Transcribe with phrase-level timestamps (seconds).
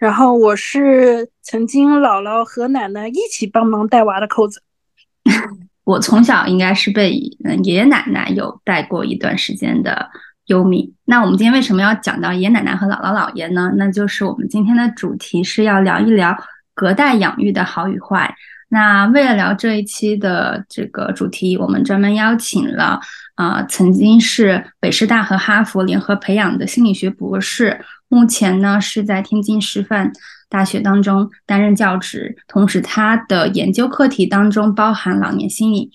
[0.00, 4.62] 然后我是曾经姥姥和奶奶一起帮忙带娃的扣子。
[5.84, 10.08] 我从小应该是被爷爷奶奶有带过一段时间的
[10.46, 10.94] 优米。
[11.04, 13.70] 那我们今天为什么要讲到爷爷奶奶和姥姥姥爷呢？
[13.76, 16.34] 那就是我们今天的主题是要聊一聊
[16.74, 18.34] 隔代养育的好与坏。
[18.70, 22.98] 那为了聊这一期的这个主题，我们专门邀请了
[23.34, 27.84] 啊，曾经是北师大和哈佛联合培养的心理学博士。
[28.10, 30.12] 目前呢是在天津师范
[30.48, 35.92] 大学当中担任教职，同时他的研究课题当中包含老年心理，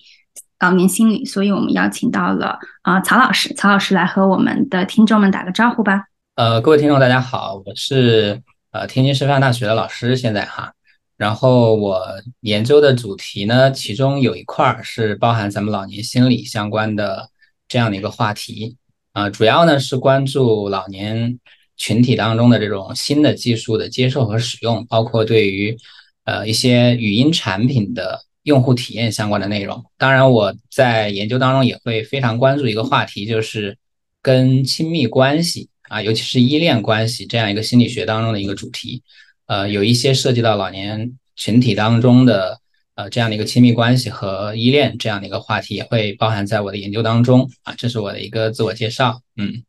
[0.58, 6.04] 老年心理，所以我们邀请到了啊曹老师，曹老师来和我们的听众们打个招呼吧。
[6.36, 10.72] 呃，各位听众大家好，我是呃天津师范大学的老师，现在哈，
[11.18, 12.00] 然后我
[12.40, 17.28] 研究的主题呢，其中有一块是包含咱们老年心理相关的
[17.68, 18.78] 这样的一个话题
[19.12, 21.38] 啊，主要呢是关注老年。
[21.76, 25.76] 群体当中的这种新的技术的接受和使用，包括对于
[26.24, 29.84] 呃一些语音产品的用户体验相关的内容。
[29.98, 33.76] 当然，我在研究当中也会非常关注一个话题，就是
[34.22, 39.02] 跟亲密关系啊，尤其是依恋关系这样一个心理学当中的一个主题。
[39.46, 42.58] 呃，有一些涉及到老年群体当中的
[42.94, 47.74] 呃这样的一个亲密关系和依恋这样的一个话题，也会包含在我的研究当中啊。
[47.76, 49.20] 这是我的一个自我介绍。
[49.36, 49.62] 嗯。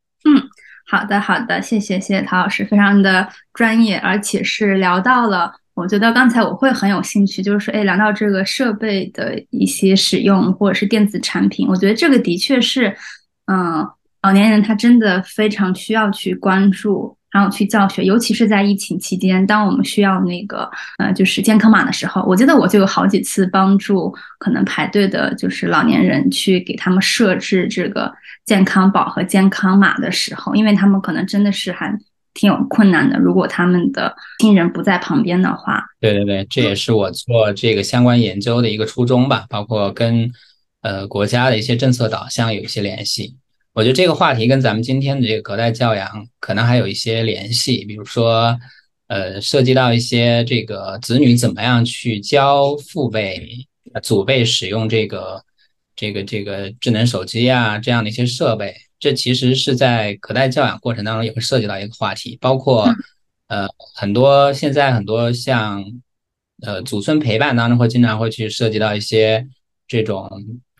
[0.89, 12.95] 好的，好的，谢谢，谢谢陶老师，非常的专业，而且是聊到了，我觉得刚才我会很有兴趣，就是说，哎，聊到这个设备的一些使用或者是电子产品，我觉得这个的确是，
[13.47, 13.85] 嗯，
[14.21, 17.16] 老年人他真的非常需要去关注。
[17.37, 20.67] 然后去教学，尤其是在疫情期间，当我们需要那个
[20.97, 28.11] 呃，就是健康码的时候，我记得我就有好几次帮助可能排队的，就是老年人去给他们设置这个
[28.45, 31.95] 健康宝和健康码的时候，因为他们可能真的是还
[32.33, 33.19] 挺有困难的。
[33.19, 40.31] 如果他们的亲人不在旁边的话，对对对，这也是我做这个相关研究的一个初衷吧，包括跟
[40.81, 43.35] 呃国家的一些政策导向有一些联系。
[43.77, 48.57] 我觉得这个话题跟咱们今天的这个隔代教养可能还有一些联系，比如说，
[49.05, 53.67] 呃，涉及到一些这个子女怎么样去教父辈、
[54.01, 55.43] 祖辈使用这个、
[55.95, 62.91] 这个、这个智能手机啊这样的一些设备，这其实是在隔代教养过程当中也会涉及到一个话题，包括
[63.45, 65.85] 呃很多现在很多像
[66.63, 69.47] 呃祖孙陪伴当中会经常会去涉及到一些
[69.87, 70.27] 这种。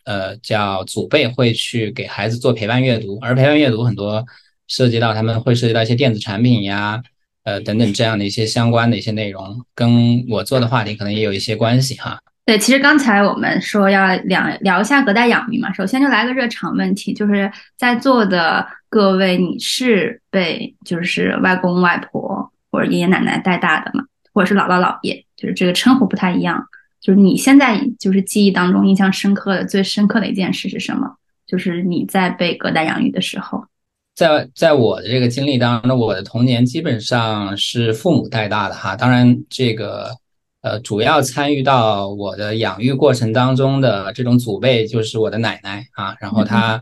[0.07, 4.25] 呃，叫祖辈会去给孩子做陪伴阅读，而陪伴阅读很多
[4.65, 7.03] 涉及到他们会涉及到一些电子产品呀，
[7.43, 12.17] 呃等等这样的一些相关的一些内容，跟我做的话题可能也有一些关系哈。
[12.45, 24.05] 对，其实刚才我们说要聊聊一下隔代养育嘛，首先就来个热场问题，就是在座的各位，你是被就是外公外婆或者爷爷奶奶带大的吗？
[24.33, 25.25] 或者是姥姥姥爷？
[25.35, 26.65] 就是这个称呼不太一样。
[27.07, 31.09] 就是你现在就是记忆当中印象深刻的最深刻的一件事是什么？
[31.45, 33.63] 就是你在被隔代养育的时候，
[34.13, 38.93] 在在我的这个经历当中，我的童年基本上是父母带大的哈。
[38.93, 40.17] 当然，这个
[40.61, 46.13] 呃主要参与到我的养育过程当中的这种祖辈就是我的奶奶啊。
[46.19, 46.73] 然后她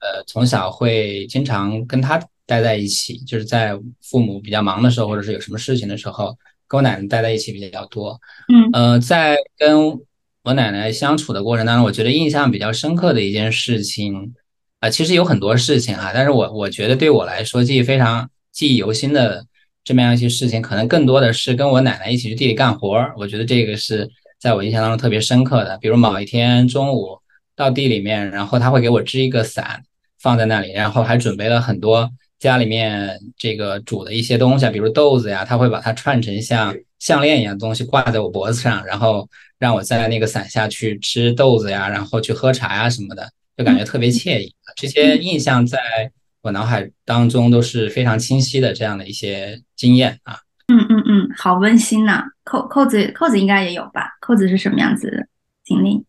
[0.00, 6.36] 呃从小会经常跟她待在一起，就是在父母比较忙的时候，或者是有什么事情的时候。
[6.70, 9.98] 跟我奶奶待在一起比较多，嗯，呃，在跟
[10.44, 14.32] 我奶奶相处的过程当中，我觉得印象比较深刻的一件事情，
[14.78, 19.44] 啊，其实有很多事情哈，但是我我觉得对我来说记忆非常记忆犹新的
[19.82, 24.08] 这么样一些事情，可能更多的是跟我奶奶一起去地里干活儿，我觉得这个是
[24.38, 25.76] 在我印象当中特别深刻的。
[25.78, 27.18] 比如某一天中午
[27.56, 29.82] 到地里面，然后他会给我支一个伞
[30.20, 32.08] 放在那里，然后还准备了很多。
[32.40, 39.28] 家里面这个煮的一些东西啊，比如豆子呀，他会把它串成像项链一样的东西挂在我脖子上，然后
[39.58, 44.52] 让我在那个伞下去吃豆子呀，然后去喝茶呀什么的，就感觉特别惬意。
[44.76, 45.78] 这些印象在
[46.42, 50.38] 我脑海当中都是非常清晰的，这样的一些经验啊。
[50.68, 52.24] 嗯嗯嗯，好温馨呐。
[52.44, 54.08] 扣扣子扣子应该也有吧？
[54.20, 55.26] 扣子是什么样子的？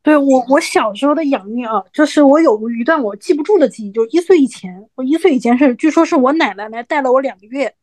[0.01, 7.73] 对我，我小时候的养育啊，就是我有一段我记不住的记忆，就一岁以前，我一岁以前是，据说是我奶奶来带了我两个月，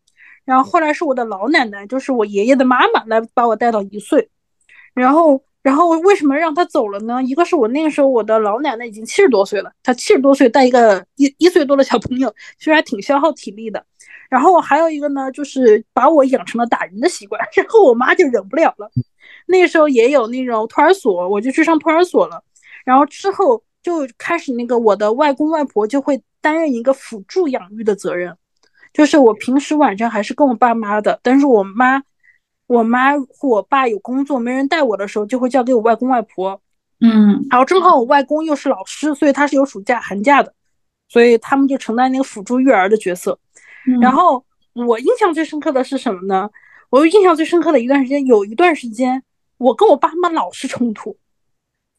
[0.45, 4.29] 然后后来是我的老奶奶，就是我爷爷的妈妈来把我带到一岁，
[4.95, 5.43] 然后。
[5.61, 7.23] 然后为什么让他走了呢？
[7.23, 13.85] 一个是我那个时候我的老奶奶已经七十多岁了，她七十多岁带一个一一岁多的小朋友，其实还挺消耗体力的。
[14.31, 18.91] 然后还有一个呢，就是把我养成了打人的习惯，然后我妈就忍不了了。
[19.49, 22.45] 那个时候也有那种托儿所，我就去上托儿所了。
[22.85, 28.37] 然后之后就开始那个我的外公外婆就会担任一个辅助养育的责任，
[28.93, 32.03] 就是我平时晚上还是跟我爸妈的，但是我妈。
[32.69, 36.61] 我妈或我爸有工作没人带我的时候，就会交给我外公外婆。
[37.01, 40.53] 嗯，然后正好我外公又是老师，所以他是有暑假寒假的，
[41.09, 43.39] 所以他们就承担那个辅助育儿的角色。
[44.03, 44.45] 然后
[44.87, 46.51] 我印象最深刻的是什么呢？
[46.91, 49.23] 我印象最深刻的一段时间，有一段时间
[49.59, 51.19] 我跟我爸妈老是冲突，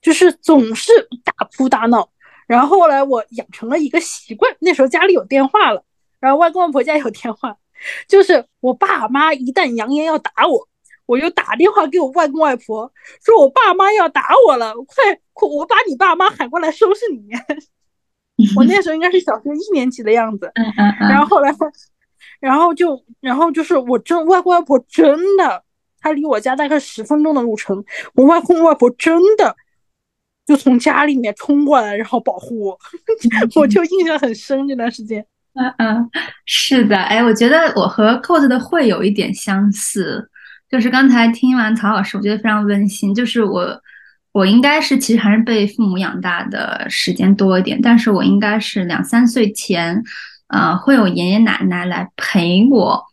[0.02, 0.92] 就是总是
[1.24, 2.10] 大哭大闹。
[2.48, 5.84] 然后后来我养成了一个习惯，那时候家里有电话了，
[6.20, 7.56] 然后外公外婆家有电话。
[8.08, 10.68] 就是我爸妈一旦扬言要打我，
[11.06, 12.92] 我就打电话给我外公外婆，
[13.24, 17.30] 说我爸妈要打我了，快快，我把你爸妈喊过来收拾你。
[18.56, 20.52] 我那时候应该是小学一年级的样子，
[21.00, 21.54] 然后后来，
[22.40, 25.64] 然后就，然后就是我真外公外婆真的，
[26.02, 29.56] 他离我家大概十分钟的路程，我外公外婆真的
[30.46, 32.80] 就从家里面冲过来，然后保护我，
[33.56, 35.26] 我就印象很深这段时间。
[35.54, 36.10] 嗯嗯，
[36.46, 40.30] 是的，哎，我觉得我和扣子的会有一点相似，
[40.70, 43.14] 就是刚才听完曹老师，我觉得非常温馨。
[43.14, 43.82] 就是我，
[44.32, 50.02] 我应该是其实还是被父母养大的时间多一点，但是我应该是两三岁前，
[50.48, 53.04] 呃，会有爷爷奶奶来陪我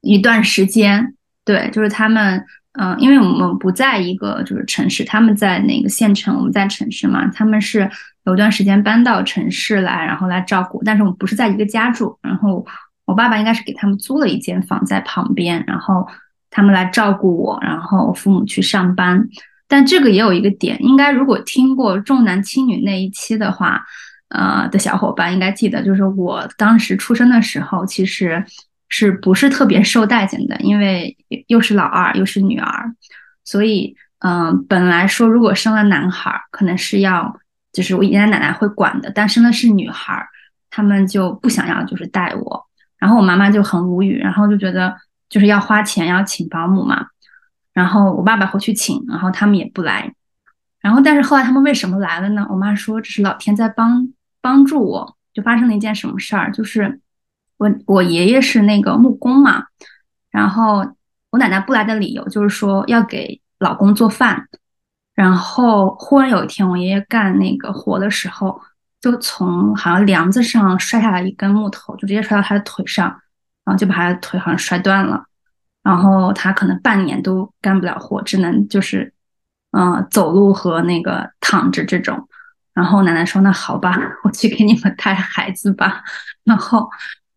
[0.00, 1.14] 一段时间。
[1.44, 7.90] 对，就是他们，嗯，因为我们不在一个就是城市，他们在那个县城，我们在城市嘛，他们是。
[8.26, 12.18] 有段时间搬到城市来，然后来照顾，但是我们不是在一个家住。
[12.22, 12.64] 然后
[13.04, 16.08] 我爸爸应该是给他们租了一间房在旁边，然后
[16.48, 19.28] 他们来照顾我，然后父母去上班。
[19.68, 23.84] 但这个也有一个点，应该如果听过重男轻女那一期的话，
[24.30, 28.42] 呃的小伙伴应该记得，就是我当时出生的时候其实
[28.88, 31.16] 是不是特别受待见的，因为
[31.46, 32.94] 又是老二又是女儿，
[33.44, 37.38] 所以嗯，本来说如果生了男孩，可能是要。
[37.72, 40.24] 就是我爷爷奶奶会管的，但生的是女孩，
[40.70, 42.66] 他们就不想要，就是带我。
[43.00, 44.96] 然后我妈妈就很无语，然后就觉得
[45.28, 47.06] 就是要花钱要请保姆嘛。
[47.72, 50.14] 然后我爸爸回去请，然后他们也不来。
[50.80, 52.46] 然后但是后来他们为什么来了呢？
[52.48, 54.08] 我妈说这是老天在帮
[54.40, 55.16] 帮助我。
[55.32, 57.00] 就发生了一件什么事儿，就是
[57.56, 59.64] 我我爷爷是那个木工嘛，
[60.30, 60.84] 然后
[61.30, 64.48] 我奶奶不来的理由就是说要给老公做饭。
[65.14, 68.60] 然后忽然有一天，我爷爷干那个活的时候，
[69.00, 73.06] 就从好像梁子上摔下来一根木头，就直接摔到他的腿上，
[73.64, 75.24] 然后就把他的腿好像摔断了。
[75.84, 79.12] 然后他可能半年都干不了活，只能就是，
[79.70, 82.28] 嗯，走路和那个躺着这种。
[82.72, 86.02] 然后奶奶说：“那好吧， 我去给你们带孩子吧。”
[86.42, 86.90] 然后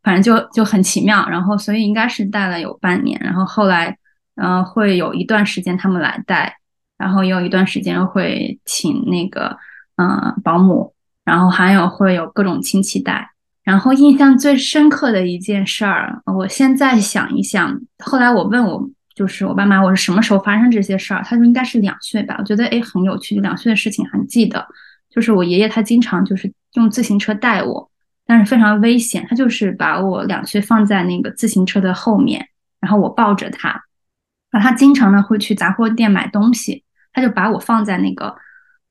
[0.07, 1.27] 反正就就很奇妙。
[1.27, 3.19] 然后所以应该是带了有半年。
[3.21, 3.97] 然后后来，
[4.35, 6.55] 嗯，会有一段时间他们来带。
[6.97, 9.57] 然后也有一段时间会请那个
[9.97, 10.93] 嗯保姆，
[11.25, 13.29] 然后还有会有各种亲戚带。
[13.63, 21.21] 然后印象最深刻的一件事儿，我现在想一想，后来我问我就是我爸妈，我是什么时候发生这些事儿？
[21.25, 22.37] 他说应该是两岁吧。
[22.39, 24.65] 我觉得哎很有趣，两岁的事情还记得。
[25.09, 27.91] 就是我爷爷他经常就是用自行车带我，
[28.27, 29.25] 但是非常危险。
[29.27, 32.47] 他就是把我两岁放在那个自行车的后面，
[32.79, 33.69] 然后我抱着他，
[34.51, 36.83] 然后他经常呢会去杂货店买东西。
[37.13, 38.35] 他就把我放在那个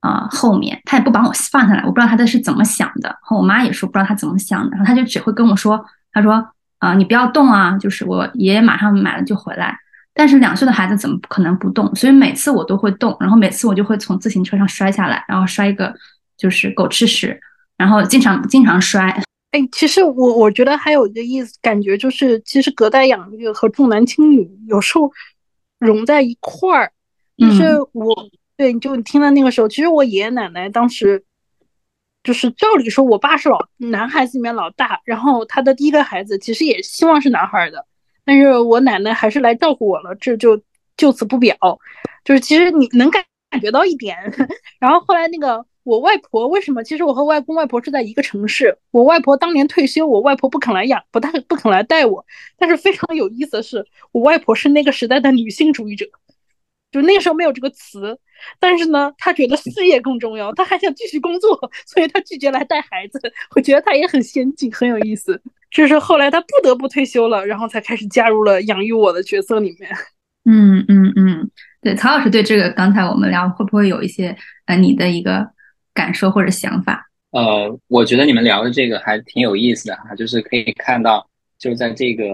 [0.01, 3.09] 呃后面，他也不把我放下来，我不知道他的是怎么想的。
[3.09, 6.45] 然后我妈也说不知道他怎么想的，然后他就只会跟我说：“他说
[6.79, 9.79] 啊，你不要动啊，就是我爷爷马上买了就回来。”
[10.13, 11.95] 但是两岁的孩子怎么可能不动？
[11.95, 15.95] 所以每次我都会动，然后每次我就会从自行车上摔下来，然后摔一个
[16.37, 17.39] 就是狗吃屎，
[17.77, 19.23] 然后经常经常摔。
[19.53, 25.11] 哎，其实我我觉得还有一个意思，感觉就是其实隔代养育和重男轻女有时候
[25.79, 26.93] 融在一块儿。
[27.39, 28.15] 就是我
[28.57, 31.23] 对，就你听到那个时候，其实我爷爷奶奶当时
[32.25, 37.85] 就是照理说，我爸是老男孩子里面老大，然后他的第一个孩子其实也希望是男孩的，
[38.25, 40.59] 但是我奶奶还是来照顾我了，这就
[40.97, 41.55] 就此不表。
[42.25, 44.17] 就是其实你能感感觉到一点。
[44.81, 46.83] 然后后来那个我外婆为什么？
[46.83, 52.27] 其实我和外公外婆是在一个城市，我外婆当年退休，我外婆不肯来养，不太不肯来带我。
[52.59, 56.05] 但是非常有意思的是，我外婆是那个时代的女性主义者。
[56.91, 58.19] 就那个时候没有这个词，
[58.59, 63.21] 但是呢，她觉得事业更重要，她还想继续工作， 所以她拒绝来带孩子。
[63.55, 65.41] 我觉得他也很先进，很有意思。
[65.71, 69.91] 就是后来他不得不退休了，然后才开始加入了养育我的角色里面。
[70.49, 71.51] 嗯嗯嗯，
[71.83, 74.35] 对，曹老师对这个刚才我们聊会不会有一些
[74.67, 75.47] 呃你的一个
[75.97, 77.03] 感受或者想法？
[77.31, 81.27] 呃，我觉得你们聊的这个还挺有意思的哈，就是可以看到，
[81.59, 82.25] 就是在这个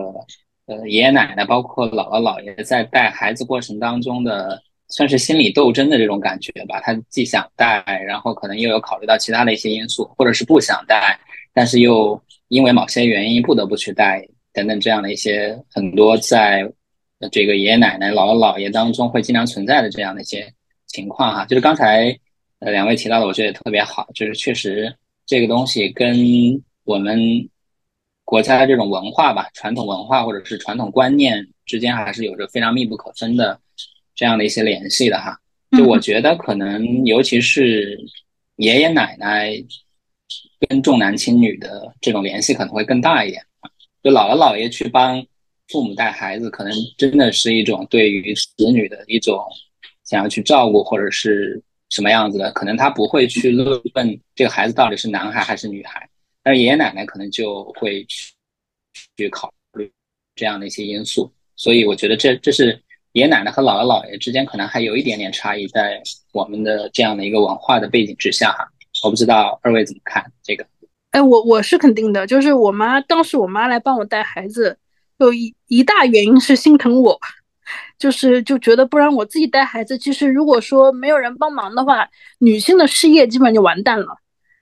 [0.67, 6.79] 呃爷爷奶奶包括姥姥姥爷在带孩子过程当中的，算是心理斗争的这种感觉吧。
[6.81, 11.19] 他既想带，然后可能又有考虑到其他的一些因素，或者是不想带，
[11.55, 16.71] 但是又因为某些原因不得不去带等等这样的一些很多在
[17.33, 20.53] 这个爷爷奶奶姥姥姥爷当中会经常存在的这样的一些
[20.87, 21.45] 情况哈。
[21.47, 22.17] 就是刚才。
[22.65, 24.95] 呃，两位提到的，我觉得也特别好，就是确实
[25.27, 26.17] 这个东西跟
[26.85, 27.19] 我们
[28.25, 33.59] 国家的这种文化吧，传统文化或者是传统观念之间，还是有着非常密不可分的
[34.15, 35.37] 这样的一些联系的哈。
[35.77, 37.99] 就我觉得，可能尤其是
[38.55, 39.53] 爷爷奶奶
[40.69, 43.45] 跟重男轻女的这种联系可能会更大一点。
[44.05, 45.21] 就姥姥姥爷去帮
[45.67, 49.37] 父母带孩子，可能真的是一种对于子女的一种
[50.05, 51.61] 想要去照顾，或者是。
[51.93, 52.51] 什么样子的？
[52.53, 56.09] 可能他不会去论问这个孩子到底是男孩还是女孩，
[56.43, 58.33] 但是爷爷奶奶可能就会去
[59.19, 59.93] 去考虑
[60.35, 61.31] 这样的一些因素。
[61.55, 62.69] 所以我觉得这这是
[63.13, 68.67] 爷爷奶奶和姥姥姥爷之间可能还有一点点差异，在我们的这样的一个文化的背景之下哈。
[69.05, 70.67] 我不知道二位怎么看这个？
[71.11, 74.79] 哎，我我是肯定的，就是我妈当时我妈来帮我带孩子，
[75.19, 77.21] 有一一大原因是心疼我。
[77.99, 84.19] 就是就觉得，不然我自己带孩子，其实如果说没有人帮忙的话，女性的事业基本就完蛋了。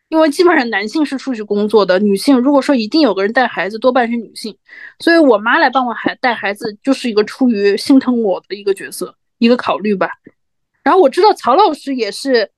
[0.09, 4.57] 因为基本上男性是出去工作的，女性如果说一定有个人带孩子，多半是女性。
[4.99, 10.11] 所以我妈来帮我孩带孩子，就是一个出于心疼我的一个角色，一个考虑吧。
[10.83, 12.51] 然后我知道曹老师也是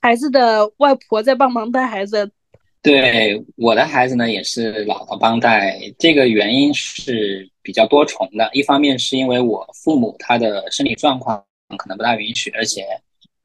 [0.00, 2.30] 孩子的外婆在帮忙带孩子。
[2.86, 5.76] 对我的孩子呢，也是姥姥帮带。
[5.98, 8.48] 这个原因是比较多重的。
[8.52, 11.44] 一方面是因为我父母他的身体状况
[11.76, 12.86] 可能不大允许，而且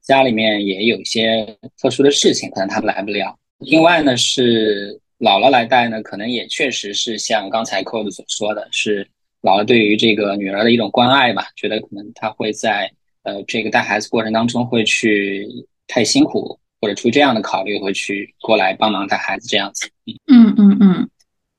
[0.00, 1.44] 家里面也有一些
[1.76, 3.36] 特殊的事情，可能他们来不了。
[3.58, 9.04] 另外呢，是姥姥来带呢，可能也确实是像刚才扣子所说的是，
[9.42, 12.88] 姥姥对于这个女儿的一种关爱吧，觉得可能她会在
[13.24, 15.48] 呃这个带孩子过程当中会去
[15.88, 16.56] 太辛苦。
[16.82, 19.88] 或者出这样的考虑，会去过来帮忙带孩子这样子。
[20.26, 21.08] 嗯嗯嗯，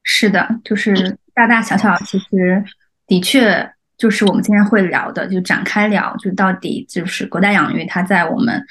[0.04, 2.62] 是的，就是大大小小，其实
[3.08, 8.62] 的确就是我们今天会聊的，就展开聊，就到底就是隔代养育，它在我们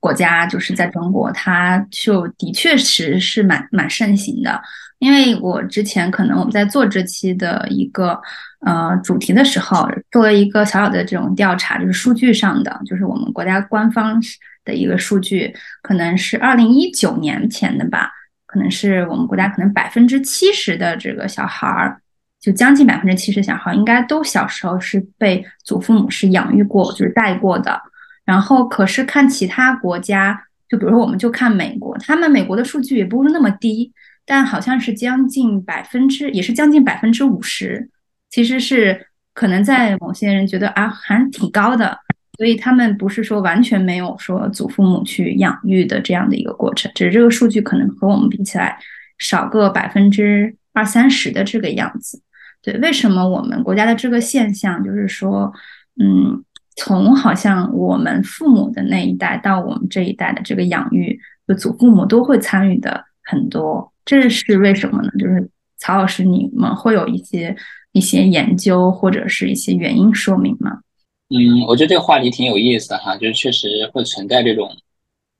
[0.00, 4.60] 国家，就是在中国，它就的确实是蛮蛮盛行的。
[5.00, 8.20] 因为我之前可能我们在做这期的一个
[8.64, 14.22] 呃主题的时候，做了一个小小的这种调查，就是数据上的，就是我们国家官方。
[14.62, 18.10] 的一个数据可能是二零一九年前的吧，
[18.44, 21.98] 可能是我们国家可能百分之七十的这个小孩儿，
[22.38, 27.80] 就将近百分之七十小孩应该都小时候是被祖父母是养育过，就是带过的。
[28.26, 30.38] 然后可是看其他国家，
[30.68, 33.90] 就比如说我们就看美国，他们美国的数据也不是那么低，
[34.26, 37.90] 但好像是将近百分之，也是将近百分之五十，
[38.30, 41.98] 其实是可能在某些人觉得啊还挺高的。
[42.38, 48.78] 所以他们不是说完全没有说祖父母去养育的这样的一个过程，只是这个数据可能和我们比起来
[49.18, 52.22] 少个百分之二三十的这个样子。
[52.62, 55.52] 对，为什么我们国家的这个现象就是说，
[56.00, 56.42] 嗯，
[56.76, 65.10] 从好像我们父母的那一代到我们这一代的这个养育，就祖父母都会参与的很多，这是为什么呢？
[65.18, 67.54] 就是曹老师，你们会有一些
[67.92, 70.80] 一些研究或者是一些原因说明吗？
[71.28, 74.68] 嗯，我觉得这个话题挺有意思的哈，就是确实会存在这种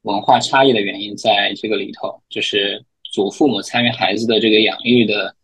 [0.03, 5.35] 文化差异的原因在这个里头，就是祖父母参与孩子的这个养育的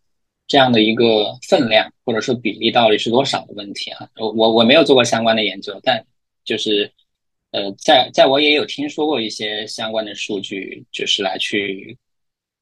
[0.47, 4.07] 这样的一个分量或者说比例到底是多少的问题啊。
[4.15, 6.01] 我我我没有做过相关的研究，但
[6.45, 6.89] 就是
[7.51, 11.97] 呃，在在我也有听说过一些相关的数据，就是来去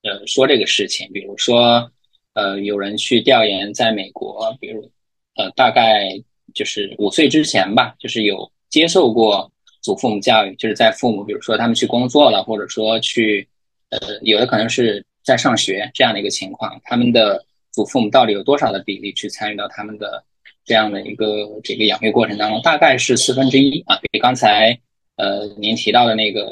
[0.06, 1.92] 呃说这个事情，比如说
[2.36, 4.90] 呃有人去调研在美国，比如
[5.36, 6.24] 呃大概。
[6.54, 13.46] 就是五岁之前吧，就是有接受过祖父母教育，就是在父母，比如说他们去工作了，或者说去，
[13.90, 17.44] 呃，有的可能是在上学这样的一个情况，他们的
[17.74, 20.24] 祖父母到底有多少的比例去参与到他们的
[20.64, 22.62] 这样的一个这个养育过程当中？
[22.62, 24.80] 大概是四分之一啊，比刚才
[25.18, 26.50] 呃您提到的那个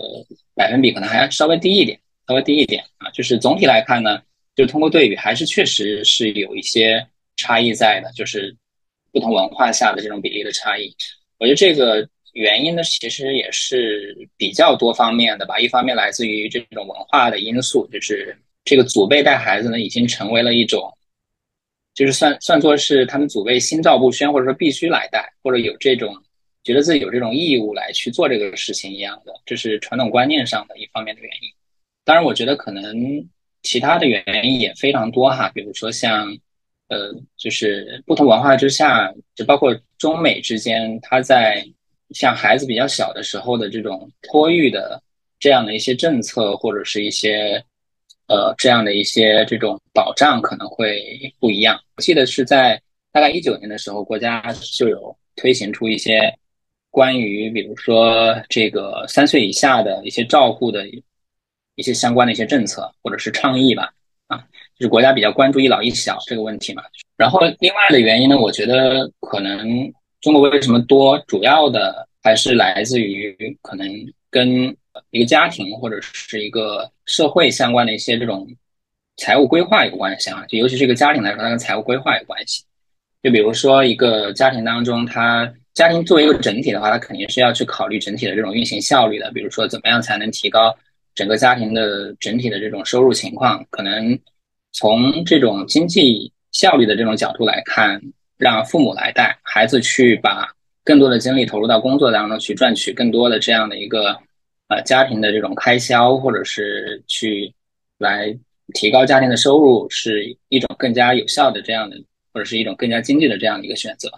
[0.54, 3.10] 百分比可能还稍微低一点，稍微低一点啊。
[3.12, 4.22] 就是总体来看呢，
[4.56, 8.56] 就通过对比，还是确实是有一些差异在的，就是。
[9.16, 10.92] 不同文化下的这种比例的差异，
[11.38, 15.60] 我觉得这个原因呢，其实也是比较多方面的吧。
[15.60, 20.92] 一方面来自于这种文化的因素，就是这个祖辈带孩子呢，已经成为了一种
[21.94, 26.18] 就是算算作是他们祖辈心照不宣，或者说必须来带，或者有这种
[26.64, 31.50] 觉得自己有这种义务来去做这个事情一样的，这是传统观念上的一方面的原因。
[32.04, 32.94] 当然，我觉得可能
[33.62, 36.28] 其他的原因也非常多哈，比如说像
[36.90, 41.66] 呃，就是不同文化之下，就包括中美之间，他在
[42.12, 45.02] 像孩子比较小的时候的这种托育的
[45.40, 47.64] 这样的一些政策，或者是一些。
[48.28, 51.04] 呃，这样的一些这种保障可能会
[51.42, 51.78] 不一样。
[51.98, 52.82] 我记得是在
[53.12, 54.42] 大概一九年的时候，国家
[54.78, 56.34] 就有推行出一些
[56.90, 60.88] 关于，比如说这个三岁以下的一些照护的
[61.76, 63.92] 一些相关的一些政策或者是倡议吧。
[64.28, 64.38] 啊，
[64.78, 66.84] 就是国家比较关注一老一小这个问题嘛。
[67.18, 73.88] 然后另外的原因呢，我觉得可能中国为什么多，主要的还是来自于可能
[74.30, 74.76] 跟。
[75.10, 78.48] 一个家庭或者是一个社会相关的一些这种
[79.18, 82.64] 财务规划有关系啊，就尤其是一个家庭来说，它跟财务规划有关系。
[83.24, 89.32] 就比如说一个家庭当中，它家庭作为一个整体的话，它肯定是要去考虑整体的这种运行效率的。
[89.32, 90.72] 比如说，怎么样才能提高
[91.16, 93.66] 整个家庭的整体的这种收入情况？
[93.70, 94.18] 可能
[94.72, 98.02] 从这种经济效率的这种角度来看，
[98.38, 100.48] 让父母来带孩子去把
[100.84, 104.18] 更多的精力投入到工作当中去，赚取更多的这样的一个。
[104.70, 107.54] 呃，家庭的这种开销，或者是去
[107.98, 108.34] 来
[108.74, 111.98] 提高家庭的收入，是一种更加有效的这样的，
[112.32, 114.10] 或者是一种更加经济的这样的一个选择。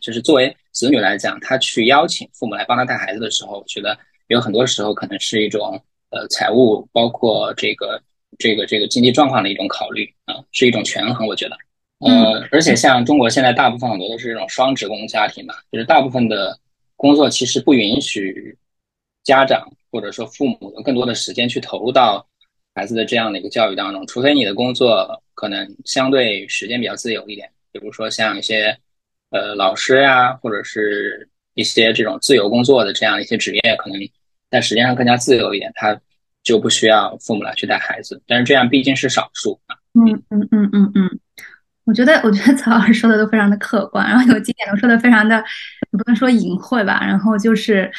[0.00, 3.98] 就是作为子女来讲，他去邀请父母来帮他带孩子的时候，我觉得
[4.28, 8.00] 有很多时候可能是一种呃财务，包括这个
[8.38, 11.26] 这个这个经济状况的一种考虑啊，是一种权衡。
[11.26, 11.56] 我觉得，
[12.00, 16.58] 呃，而且像中国现在大部分很多都是这种双职工家庭嘛，就是大部分的
[16.96, 18.56] 工作其实不允许
[19.22, 19.70] 家长。
[19.88, 22.26] 或者说，父母有更多的时间去投入到
[22.74, 28.76] 孩子的这样的一个教育当中，除非你的工作可能相对时间比较自由一点，比如说像一些
[29.30, 33.98] 呃老师呀，或者是一些这种自由工作的这样一些职业，可能
[34.50, 35.98] 在时间上更加自由一点，他
[36.42, 38.22] 就不需要父母来去带孩子。
[38.26, 39.76] 但是这样毕竟是少数啊。
[39.94, 41.20] 嗯嗯嗯嗯嗯，
[41.84, 45.42] 我觉得我觉得曹老师说的都非常的客观，然后有几点都说的非常的，
[45.90, 47.90] 不能说隐晦吧，然后就是。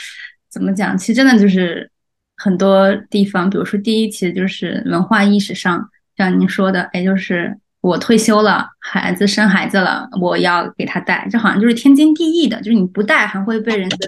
[0.50, 0.98] 怎么讲？
[0.98, 1.91] 其实真的就是
[2.38, 14.08] 很多地方，比如说第一，其实就是文化意识上，像您说的，哎，就是我退休了，孩子生孩子了，我要给他带，这好像就是天经地义的，就是你不带还会被人觉得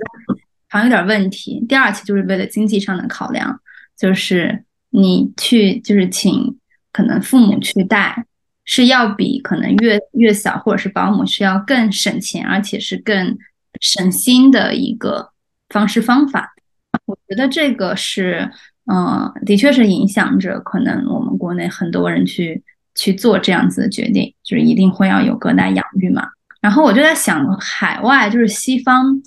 [0.70, 1.66] 好像有点问题。
[1.68, 3.60] 第二，其实就是为了经济上的考量，
[3.98, 6.58] 就是你去就是请
[6.94, 8.26] 可能父母去带，
[8.64, 13.38] 是要比可能月月嫂或者是保姆是要更省钱，而且是更
[13.82, 15.32] 省心的一个。
[15.72, 16.52] 方式方法，
[17.06, 18.50] 我觉得这个是，
[18.92, 22.64] 嗯，的确是影响着可能我们国内很多人去
[22.96, 26.28] 去做这样子的决定，就是一定会要有隔代养育嘛。
[26.60, 29.22] 然后我就在想，海外就是西方，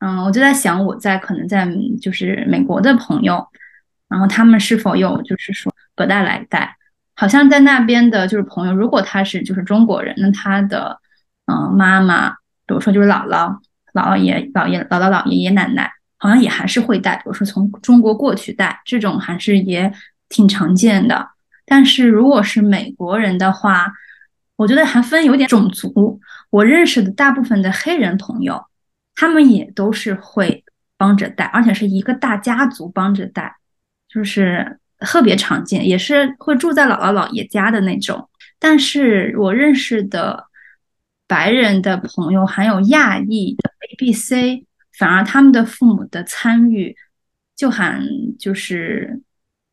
[0.00, 1.68] 嗯，我就在想我在可能在
[2.00, 3.46] 就是美国的朋友，
[4.08, 6.76] 然后他们是否有就是说隔代来带？
[7.14, 10.98] 好像在那边的就是朋友，如果他是就是中国人，那他的
[11.46, 12.30] 嗯妈妈，
[12.66, 13.58] 比如说就是姥姥。
[13.94, 19.90] 姥姥爷、姥爷、姥姥、姥爷爷奶奶好像也还是会带，比如说从中国过去带，这种还是也
[20.28, 21.26] 挺常见的。
[21.64, 23.90] 但是如果是美国人的话，
[24.56, 26.20] 我觉得还分有点种族。
[26.50, 28.62] 我认识的大部分的黑人朋友，
[29.18, 30.64] 他们也都是会
[30.96, 33.56] 帮着带，而且是一个大家族帮着带，
[34.08, 38.28] 就是特别常见，也是会住在姥姥姥爷家的那种。
[38.60, 40.44] 但是我认识的
[41.26, 43.68] 白人的朋友，还有亚裔的。
[43.90, 44.66] A、B、C，
[44.98, 46.94] 反而他们的父母的参与
[47.56, 48.02] 就还
[48.38, 49.18] 就是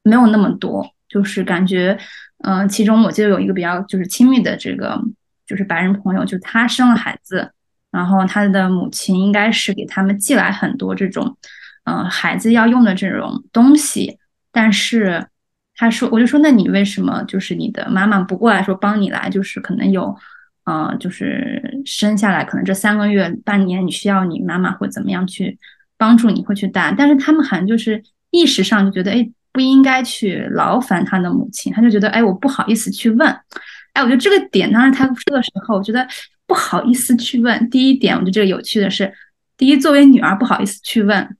[0.03, 1.99] 没有那么多，就是感觉，
[2.45, 4.97] 嗯，其中我记得有一个比较就是亲密的这个
[5.45, 7.51] 就是白人朋友，就他生了孩子，
[7.95, 11.38] 然后他的母亲应该是给他们寄来很多这种，
[11.86, 14.19] 嗯，孩子要用的这种东西，
[14.51, 15.25] 但是
[15.75, 20.15] 他说，我就说，那你为什么就是你的妈妈不过来说帮你来，就是可能有。
[20.67, 25.55] 嗯，就是生下来可能这三个月、半年，你需要你妈妈会怎么样去
[25.95, 26.91] 帮助你，会去带。
[26.97, 33.29] 但是他们好像就是意识上就觉得，哎，不应该去劳烦他的母亲，他就觉得，哎，我不好意思去问。
[33.93, 36.08] 哎，我觉得这个点，当时他说的时候，我觉得
[36.47, 37.69] 不好意思去问。
[37.69, 39.13] 第一点，我觉得这个有趣的是，
[39.58, 41.38] 第一，作为女儿不好意思去问，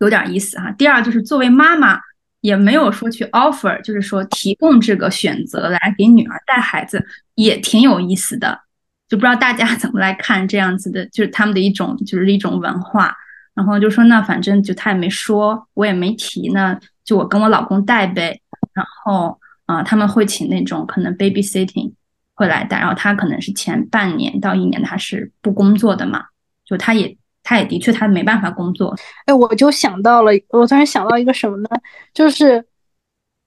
[0.00, 0.70] 有点意思哈。
[0.72, 2.00] 第二，就是作为妈妈。
[2.40, 8.60] 也没有说去 offer，就是说提供这个选择来给女儿带孩子，也挺有意思的。
[9.08, 13.12] 就不知道大家怎么来看这样子的，就是他们的一种就是一种文化。
[13.54, 18.40] 然后就说那反正就他也没说，我也没提，那就我跟我老公带呗。
[18.72, 21.92] 然后啊，他们会请那种可能 babysitting，
[22.38, 26.24] 会来带，然后他可能是前半年到一年他是不工作的嘛，
[26.64, 28.94] 就他也他也的确他没办法工作。
[29.26, 31.68] 哎，我就想到了，我突然想到一个什么呢？
[32.14, 32.64] 就是，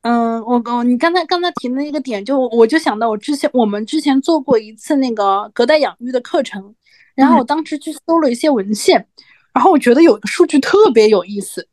[0.01, 6.75] 嗯，我我你刚才刚才提的那个点，就我就想到我之前我们之前做过一次那个隔代养育的课程，
[7.15, 9.07] 然后我当时去搜了一些文献，
[9.53, 11.65] 然后我觉得有一个数据特别有意思，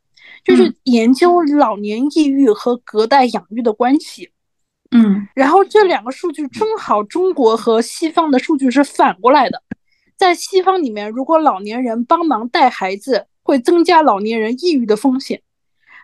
[0.45, 4.27] 就是研究老年抑郁和隔代养育的关系。
[4.27, 4.38] 嗯，
[5.35, 9.63] 然后这两个数据正好中国和西方的数据是反过来的，
[10.17, 15.39] 在西方里面，如果老年人帮忙带孩子，会增加老年人抑郁的风险；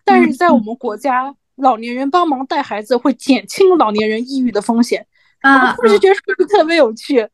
[0.05, 5.07] 但是在我们国家，老年人帮忙带孩子会减轻老年人抑郁的风险。
[5.41, 7.27] 啊，我是觉得数据特别有趣。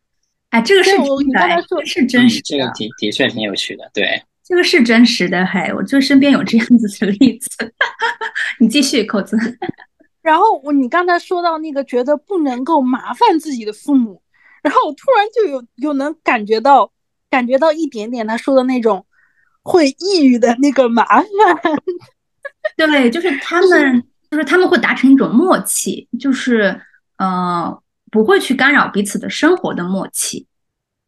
[0.51, 3.89] 哎，这个是我你刚才说是真实，这个的的确挺有趣的。
[3.93, 5.45] 对，这个是真实的。
[5.47, 7.49] 嘿，我就身边有这样子的例子。
[8.59, 9.37] 你继续，扣子。
[10.23, 14.21] 然后我你刚才说到那个觉得不能够麻烦自己的父母，
[14.63, 16.93] 然后我突然就有有能感觉到
[17.31, 19.07] 感觉到一点点他说的那种
[19.63, 21.27] 会抑郁的那个麻烦。
[22.77, 26.79] 对，就是他们就是他们会达成一种默契，就是
[27.17, 30.47] 呃不会去干扰彼此的生活的默契。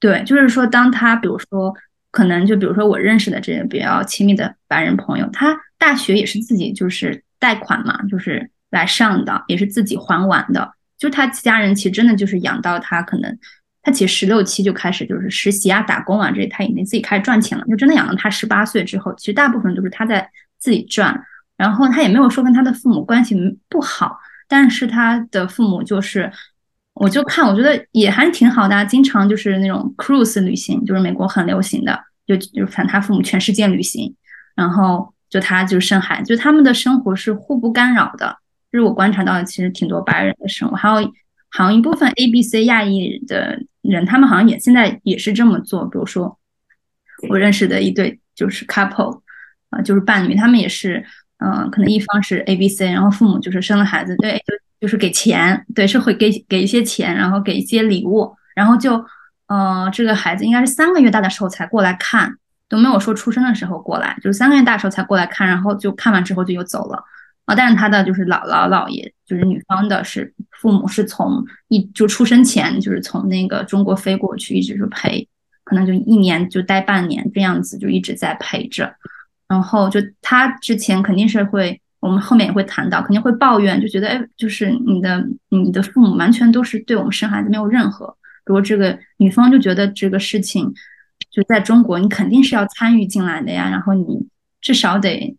[0.01, 1.75] 对，就是说当他比如说
[2.11, 8.51] 可能就比如说我认识的这些比较亲密的白人朋友，他大学也是自己就是贷款嘛，就是。
[8.73, 13.39] 来上的也是自己还完的，就他家人其实真的就是养到他可能
[13.83, 21.23] 他其实十六七就开始就是实习啊打工啊这些他已经自己开始赚钱了，就真的养到他十八岁之后，其实大部分都是他在自己赚，
[21.57, 23.37] 然后他也没有说跟他的父母关系
[23.69, 26.33] 不好，但是他的父母就是
[26.95, 34.15] 我就看我觉得也还是挺好的，经常就是那种 cruise 旅行，就是美国很流行的，就就反正他父母全世界旅行，
[34.55, 38.39] 然后就他就生孩子，就他们的生活是互不干扰的。
[38.73, 40.95] 就是我观察到的，其实挺多白人的生活，还有
[41.51, 45.85] 好像一部分 A、B、C 亚裔的人，他们好像也现在也是这么做。
[45.85, 46.39] 比如说，
[47.29, 49.21] 我认识的一对就是 couple，
[49.69, 51.05] 啊，就是伴侣，他们也是，
[51.37, 59.05] 嗯，可能一方是 A、B、C，然后父母就是生了孩子，对，就就是给钱，对，是会给给一些钱，然后给一些礼物，然后就，
[59.49, 62.35] 呃，这个孩子应该是三个月大的时候才过来看，
[62.71, 67.05] 都没有说出生的时候过来，就是三个月大时候才过来看，然后就看完之后就又走了。
[67.45, 75.27] 啊，但是他的就是姥姥姥爷，就是女方的是父母是从一就出生前就是从那个中国飞过去，一直是陪，
[75.65, 78.95] 可能就一年就待半年这样子，就一直在陪着。
[79.49, 88.07] 然后就他之前肯定是会，我们后面也会谈到，肯定会抱怨，就觉得哎，就是你的你的父母完全都是对我们生孩子没有任何，
[88.47, 90.73] 比如这个女方就觉得这个事情
[91.29, 94.29] 就在中国，你肯定是要参与进来的呀，然后你
[94.61, 95.37] 至少得。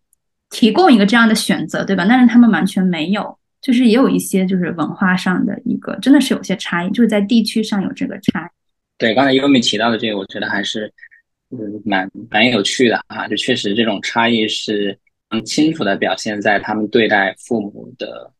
[0.53, 2.05] 提供一个这样的选择，对吧？
[2.07, 8.49] 但是他们完全没有，就是也有一些就是文化上的一个，真的是有些差异，就是在地区上有这个差异。
[8.99, 10.93] 对，刚才优米提到的这个，我觉得还是
[11.49, 14.97] 嗯蛮蛮有趣的啊，就确实这种差异是
[15.31, 18.31] 很清楚的表现在他们对待父母的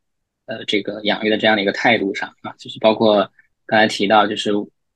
[0.45, 3.27] 呃这个养育的这样的一个态度上啊，就是包括
[3.65, 4.51] 刚才提到就是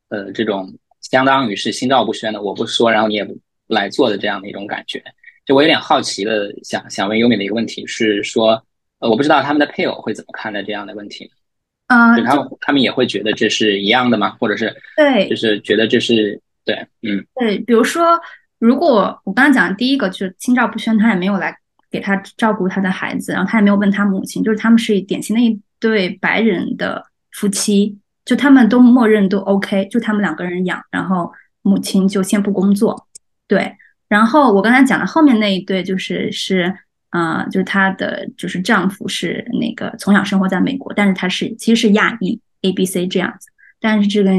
[0.10, 3.36] 呃这种相当于是心照不宣的，我不说，然后你也不
[3.68, 5.04] 来做的这样的一种感觉。
[5.48, 8.62] 就我有点好奇的，想想问优美的一个问题是说，
[9.00, 11.32] 呃，我不知道他们的配偶会怎么看待这样的问题。
[11.88, 14.36] 嗯，他们他们也会觉得这是一样的吗？
[14.42, 17.58] 或者是对，就是觉得这是对，嗯，对。
[17.60, 18.20] 比如说，
[18.60, 21.58] 如果我刚刚讲的第一个就是心照不宣，他也没有来
[21.90, 31.32] 给他照顾他的孩子，然后他也没有问他母亲，就是他们是典型的一对白人的夫妻，就他们都默认都 OK，就他们两个人养，然后
[31.62, 33.08] 母亲就先不工作，
[33.48, 33.74] 对。
[34.10, 36.74] 然后我刚才讲的后面那一对就是是，
[37.12, 43.50] 呃，就是她的就是丈夫是那个从小生活在美国，但是她是其实是亚裔 A B C 这样子，
[43.82, 44.32] 但是这个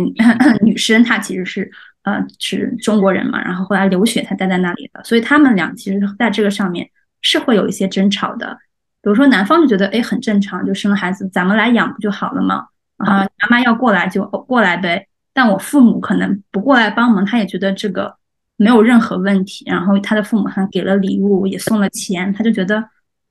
[0.63, 1.71] 女 生她其实是
[2.05, 6.89] 呃是中国人嘛，然后后来留学才待在那里的，所以他们俩其实在这个上面
[7.21, 8.57] 是会有一些争吵的。
[9.03, 12.65] 比如说男方就觉得哎很正常，就生了孩子咱们来养不就好了吗？
[12.97, 18.17] 啊，妈妈要过来就过来呗，但我父母可能不过来帮忙，他也觉得这个。
[18.59, 22.85] 没有任何问题，然后他的父母还给了礼物，也送了钱，他就觉得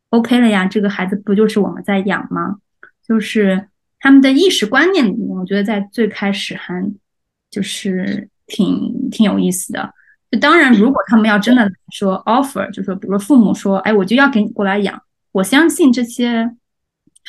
[0.10, 0.66] OK 了呀。
[0.66, 2.56] 这个孩子不就是我们在养吗？
[3.06, 3.68] 就是
[4.00, 6.82] 他们的意识观念里面，我觉得在最开始还
[7.52, 9.94] 就是挺挺有意思的。
[10.32, 15.02] 就当然，如果他们要真的说 offer，就说比如父母说，哎，我就要给你过来养，
[15.34, 16.50] 我相信这些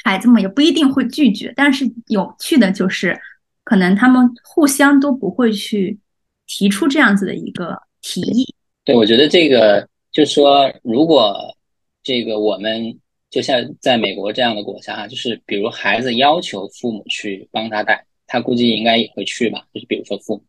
[0.04, 1.52] 孩子们也不一定会拒绝。
[1.56, 3.20] 但是有趣的就是，
[3.64, 5.98] 可能他们互相都不会去
[6.46, 7.82] 提出这样子的一个。
[8.00, 11.54] 提议对，我觉得这个就是说，如果
[12.02, 12.98] 这个我们
[13.30, 19.66] 就像在美国这样的国家哈，就是比如孩子要求父母去帮他带，他估计应该也会去吧。
[19.74, 20.42] 就是比如说父母，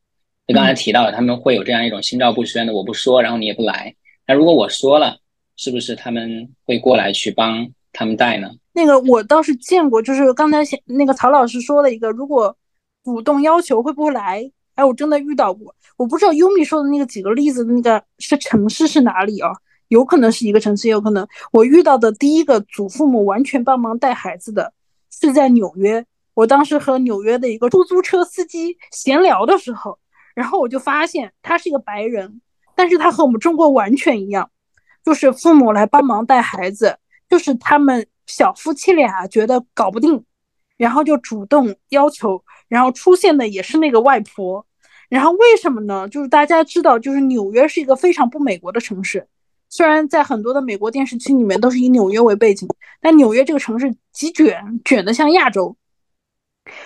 [0.47, 3.93] 就刚才提到了，他们会有这样一种心照不宣的，我不说，然后你也不来。
[4.25, 5.17] 那如果我说了，
[5.57, 8.51] 是不是他们会过来去帮他们带呢？
[8.71, 12.55] 那个我倒是见过，就是刚才那个曹老师说了一个，如果
[13.03, 14.49] 主动要求会不会来？
[14.79, 19.51] 哎，我真的遇到过，我不知道优米说的那个几个例子，那个是城市是哪里啊？
[19.89, 24.71] 有可能是一个城市，也有可能我遇到的第一个祖父母完全帮忙带孩子的
[25.11, 26.05] 是在纽约。
[26.33, 29.99] 我当时和纽约的一个出租车司机闲聊的时候，
[30.33, 32.39] 然后我就发现他是一个白人，
[32.73, 34.49] 但是他和我们中国完全一样，
[35.03, 36.97] 就是父母来帮忙带孩子，
[37.29, 40.23] 就是他们小夫妻俩觉得搞不定，
[40.77, 44.65] 然后就主动要求，然后出现的也是那个外婆。
[45.09, 46.07] 然后为什么呢？
[46.07, 49.27] 就是大家知道，就是纽约是一个非常不美国的城市。
[49.67, 52.67] 虽然在很多的美国电视剧里面都是以纽约为背景，
[53.01, 55.75] 但纽约这个城市极卷，卷的像亚洲。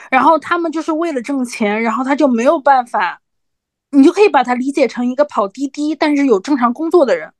[0.10, 3.22] 然后他们就是为了挣钱，然后他就没有办法，
[3.92, 7.32] 你就可以把它理解成一个跑滴滴但是有正常工作的人。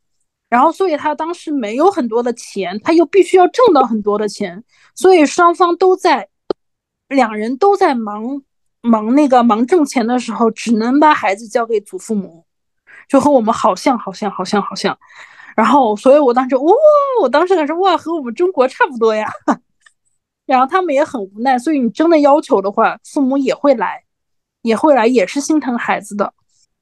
[0.50, 4.64] 然后所以他当时没有很多的钱，他又必须要挣到很多的钱，
[4.96, 6.28] 所以双方都在，
[7.08, 8.44] 两人都在忙。
[8.84, 12.46] 忙那个忙挣钱的时候，只能把孩子交给祖父母，
[13.08, 14.98] 就和我们好像好像好像好像。
[15.56, 16.74] 然后，所以我当时哇，
[17.22, 19.32] 我当时感觉哇，和我们中国差不多呀。
[20.46, 24.04] 然后他们也很无奈，所以你真的要求的话，父母也会来，
[24.64, 26.34] 也会来，也是心疼孩子的。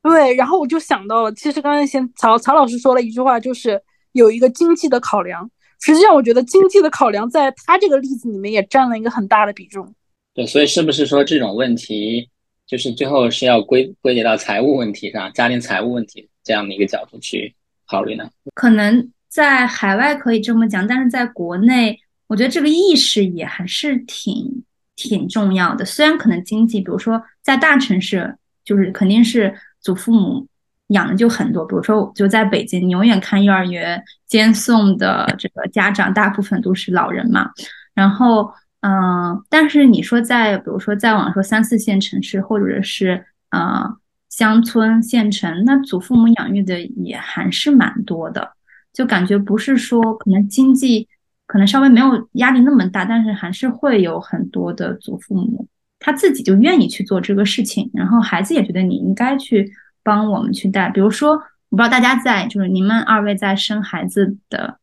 [0.01, 3.79] 对，然后我就想到了，其实刚才先曹曹老师说了一句话，就是
[4.13, 5.47] 有一个经济的考量。
[5.79, 9.93] 实际上，我觉得经济的考量在他这个例子里面也占了一个很大的比重。
[10.33, 12.29] 对，所以是不是说这种问题，
[12.65, 17.53] 就是最后是要归归结到财务问题上，家庭财务问题这样的一个角度去
[17.85, 18.29] 考虑呢？
[18.55, 24.63] 可能在海外可以这么讲，但是在国内，我觉得这个意识也还是挺
[24.95, 25.83] 挺重要的。
[25.83, 30.47] 虽然可能经济，比如说在大城市，就是肯定是祖父母
[30.87, 37.49] 养的就很多，比如说就在北京，你永远看幼儿园接送的这个家长，大部分都是老人嘛，
[37.93, 38.49] 然后。
[38.81, 43.95] 嗯，但是你说在，比如说再往说三四线城市，或者是呃
[44.29, 48.53] 乡村县城，那祖父母养育的也还是蛮多的，
[48.91, 51.07] 就感觉不是说可能经济
[51.45, 55.67] 可能稍微没有压力那么大，但是还是会有很多的祖父母
[55.99, 60.89] 他自己就愿意去做这个事情，然后孩子也觉得你应该去帮我们去带。
[60.89, 61.33] 比如说，
[61.69, 64.79] 我不知道大家在就是你们二位在生孩子的。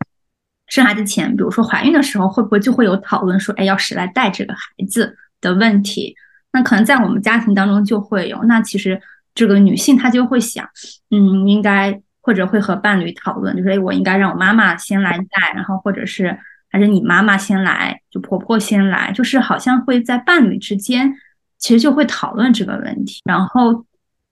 [0.69, 6.15] 生孩子前，比如说怀孕的时候，会不会就会有讨论说，哎，要谁来带这个孩子的问题？
[6.53, 8.43] 那可能在我们家庭当中就会有。
[8.45, 9.01] 那其实
[9.35, 10.69] 这个女性她就会想，
[11.11, 16.39] 嗯，应该或者会和伴侣讨论，就是哎，我应该让我妈妈先来带，然后或者是
[16.71, 21.15] 还是你妈妈先来，就婆婆先来，就是好像会在伴侣之间
[21.57, 23.23] 其实就会讨论这个问题。
[23.25, 23.87] 然后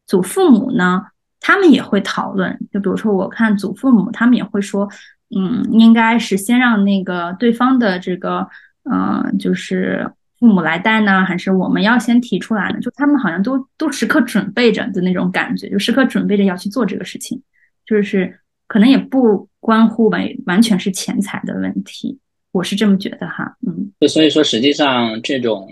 [0.07, 1.03] 祖父母呢，
[1.40, 4.87] 他们也会讨论，就比如说我看祖父母，他们也会说。
[5.35, 8.47] 嗯，应该是先让那个对方的这个，
[8.85, 10.09] 嗯，就是
[10.39, 12.79] 父母来带呢，还是我们要先提出来呢？
[12.81, 17.43] 就他们好像都都时刻准备着的那种感觉，就时刻准备着要去做这个事情，
[17.85, 22.21] 就是可能也不关乎完完全是钱财的问题，
[22.53, 23.57] 我是这么觉得哈。
[23.67, 25.67] 嗯，就所以说，实际上这种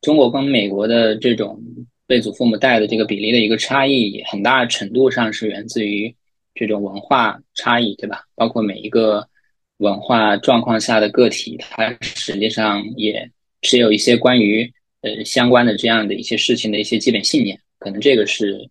[0.00, 1.62] 中国跟美国的这种
[2.08, 6.12] 被祖父母带的这个比例的一个差异，很大程度上是源自于。
[6.56, 8.24] 这种文化差异，对吧？
[8.34, 9.28] 包括每一个
[9.76, 18.68] 文化状况下的个体，它实际上也持有一些关于呃相关的这样的一些事情的一些基本信念，可能这个是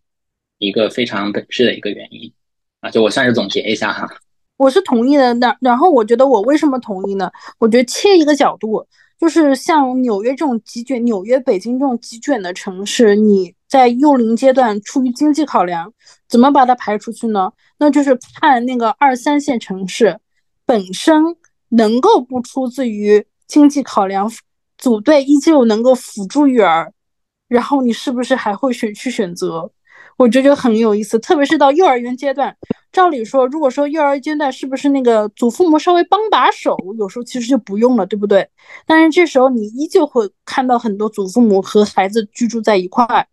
[0.57, 2.33] 一个非常本质的一个原因
[2.81, 2.89] 啊。
[2.89, 4.09] 就我算是总结一下哈，
[4.57, 5.33] 我是同意的。
[5.35, 7.31] 那然后我觉得我为什么同意呢？
[7.59, 8.85] 我觉得切一个角度，
[9.19, 13.53] 就是像纽约这种极卷，纽约、北京这种极卷的城市，你。
[13.67, 15.91] 在幼龄阶段，出于经济考量，
[16.29, 17.51] 怎么把它排出去呢？
[17.77, 20.17] 那就是看那个二三线城市
[20.65, 21.35] 本身
[21.69, 24.31] 能够不出自于经济考量，
[24.77, 26.93] 组队依旧能够辅助育儿，
[27.49, 29.69] 然后你是不是还会选去选择？
[30.17, 32.55] 我觉得就很有意思，特别是到幼儿园阶段。
[32.91, 38.47] 照理说，如果说幼儿阶段是不是那个祖父母稍微帮把手，有时候其实就不用了，对不对？
[38.85, 43.27] 但是这时候你依旧会看到很多祖父母和孩子居住在一块。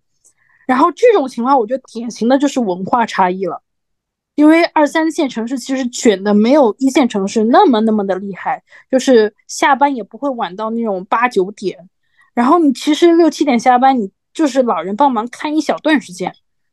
[0.67, 3.63] 然后这种情况，我觉得典型的就是文化差异了，
[4.35, 11.89] 因为二三线城市其实卷的没有一线城市那么那么的厉害，就是下班也不会晚到那种八九点，
[12.35, 16.33] 然后你其实六七点下班，你就是老人帮忙看一小段时间，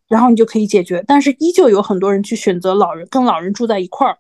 [0.10, 4.18] 然后你就可以解决，但是依旧有很多人去选择老人跟老人住在一块儿，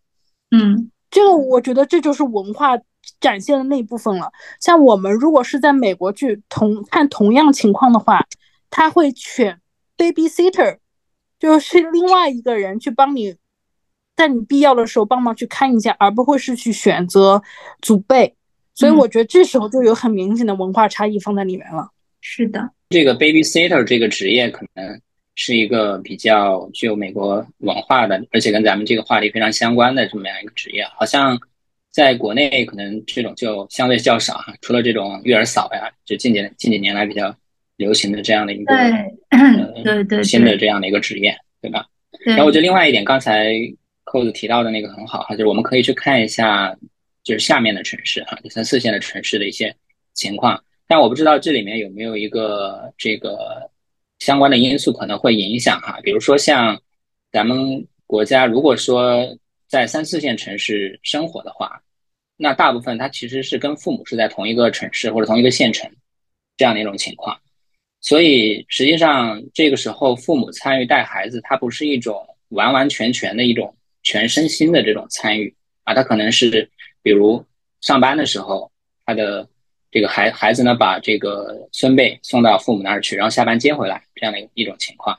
[0.51, 2.77] 嗯，这个我觉得这就是文化
[3.19, 4.31] 展现的那一部分了。
[4.61, 8.23] 像我们如果是在美国去同看同样情况的话，
[8.69, 9.59] 他会选
[9.97, 10.77] babysitter，
[11.39, 13.35] 就是另外一个人去帮你，
[14.15, 17.41] 在你必要的时候帮忙去看一下，而不会是去选择
[17.81, 18.35] 祖辈。
[18.75, 21.89] 所以我觉得这时候就有很明显的文化差异放在里面了。
[22.21, 25.01] 是的，这个 babysitter 这个职业可能
[25.39, 31.39] 是一个比较具有美国文化的，而且跟咱们这个话题非常相关的这么样一个职业，好像。
[31.91, 37.35] 在国内可能这种就相对较少哈，除了这种育儿嫂呀，就近几近几年来比较
[37.77, 38.75] 流行的这样的一个
[39.83, 41.87] 对 对新的这样的一个职业，对吧？
[42.27, 43.55] 然后我觉得另外一点，刚才
[44.03, 46.77] 扣子提到的那个很好哈，就是我们可以去看一下，
[47.23, 49.75] 就是下面的城市哈，三四线的城市的一些
[50.13, 50.63] 情况。
[50.87, 53.68] 但我不知道这里面有没有一个这个
[54.19, 56.79] 相关的因素可能会影响哈，比如说像
[57.31, 59.37] 咱们国家如果说。
[59.71, 61.79] 在三四线城市生活的话，
[62.37, 65.87] 那大部分他其实是跟父母是在同一个城市或者同一个县城
[66.57, 67.39] 这样的一种情况，
[68.01, 75.53] 所以实际上这个时候父母参与带孩子，他不是一种完完全全的一种全身心的这种参与
[75.83, 76.67] 啊，他可能是
[77.03, 77.45] 比如
[77.81, 78.71] 上班的时候，
[79.05, 79.47] 他的
[79.91, 85.17] 这个孩孩子呢把这个孙辈送到父母那儿去，然后下班接回来这样的一种情况，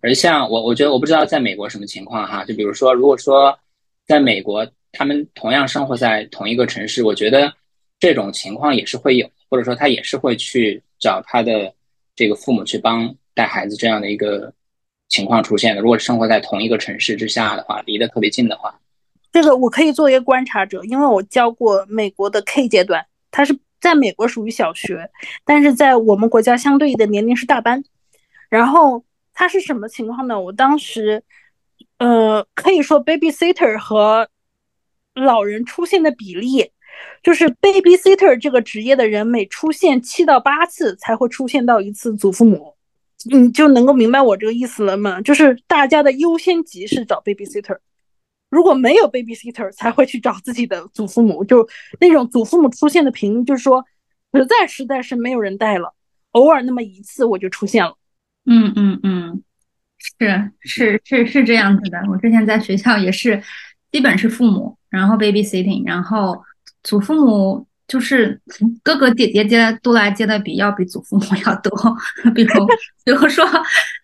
[0.00, 3.58] 而像我我觉得我不知道在美国什么情况哈，就比如说如果说。
[4.06, 7.52] 在美国，他们同样生活在同一个城市，我觉得
[8.00, 11.72] 这种情况也是会有，或者说他也是会去找他的
[12.16, 14.52] 这个父母去帮带孩子这样的一个
[15.08, 15.80] 情况出现的。
[15.80, 18.76] 如果生活在同一个城市之下的话，离得特别近的话，
[19.30, 25.10] 这个我可以做一个观察者，因为我教过美国的 K 阶段，他是在美国属于小学，
[25.44, 27.82] 但是在我们国家相对应的年龄是大班。
[28.48, 30.40] 然后他是什么情况呢？
[30.40, 31.22] 我当时。
[31.98, 34.26] 呃，可以说 babysitter 和
[35.14, 36.70] 老人出现的比例，
[37.22, 42.74] 就是 babysitter 这个职业的人每出现七到八次才会出现到一次祖父母，
[43.26, 45.20] 你就能够明白我这个意思了吗？
[45.20, 47.76] 就是大家的优先级是找 babysitter，
[48.50, 51.66] 如果没有 babysitter 才会去找自己的祖父母，就
[52.00, 53.84] 那种祖父母出现的频率，就是说
[54.34, 55.94] 实在实在是没有人带了，
[56.32, 57.96] 偶尔那么一次我就出现了。
[58.44, 59.42] 嗯嗯嗯。
[60.02, 63.42] 是是是是这样子的，我之前在学校也是，
[63.92, 66.42] 基本是父母，然后 babysitting，然后
[66.82, 68.40] 祖父母就是
[68.82, 71.70] 哥哥姐姐接都来接的比要比祖父母要多，
[72.34, 72.66] 比如
[73.04, 73.44] 比如说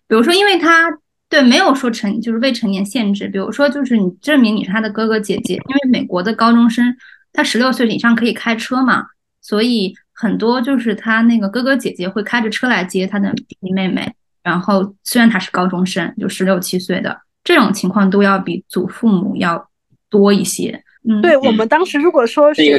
[0.06, 0.90] 比如说，因为他
[1.28, 6.96] 对没有说成就是未成年限制，比如说就是你证明你是他的哥哥姐姐，因为美国的高中生
[7.32, 9.04] 他十六岁以上可以开车嘛，
[9.40, 14.12] 所以很多就是他那个哥哥姐姐会开着车来接他的弟弟妹妹。
[14.42, 19.68] 然后，虽然他是高中生，就十六七岁的这种情况，都要比祖父母要
[20.08, 20.84] 多一些。
[21.02, 22.78] 嗯，对我们当时如果说是一个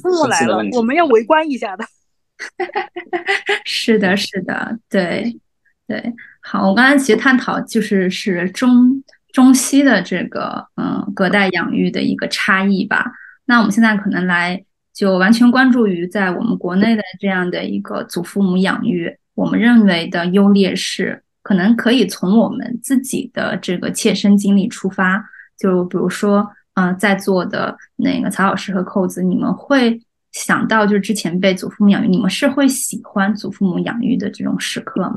[0.00, 1.84] 父母来了，我们要围观一下的。
[3.66, 5.36] 是的，是的，对
[5.90, 6.14] 对。
[6.40, 13.10] 好，我刚才其实探讨就是是中中西的这个嗯隔代养育的一个差异吧。
[13.44, 19.12] 那我们现在可能来就完全关注于在我们国内的这样的一个祖父母养育。
[19.34, 25.24] 我们认为的优劣势，可能可以从我们自己的这个切身经历出发。
[25.58, 30.00] 就比如说，嗯，在座的那个曹老师和扣子，你们会
[30.30, 35.16] 想到，就是之前被祖父母养育，你们是会喜欢祖父母养育的这种时刻吗？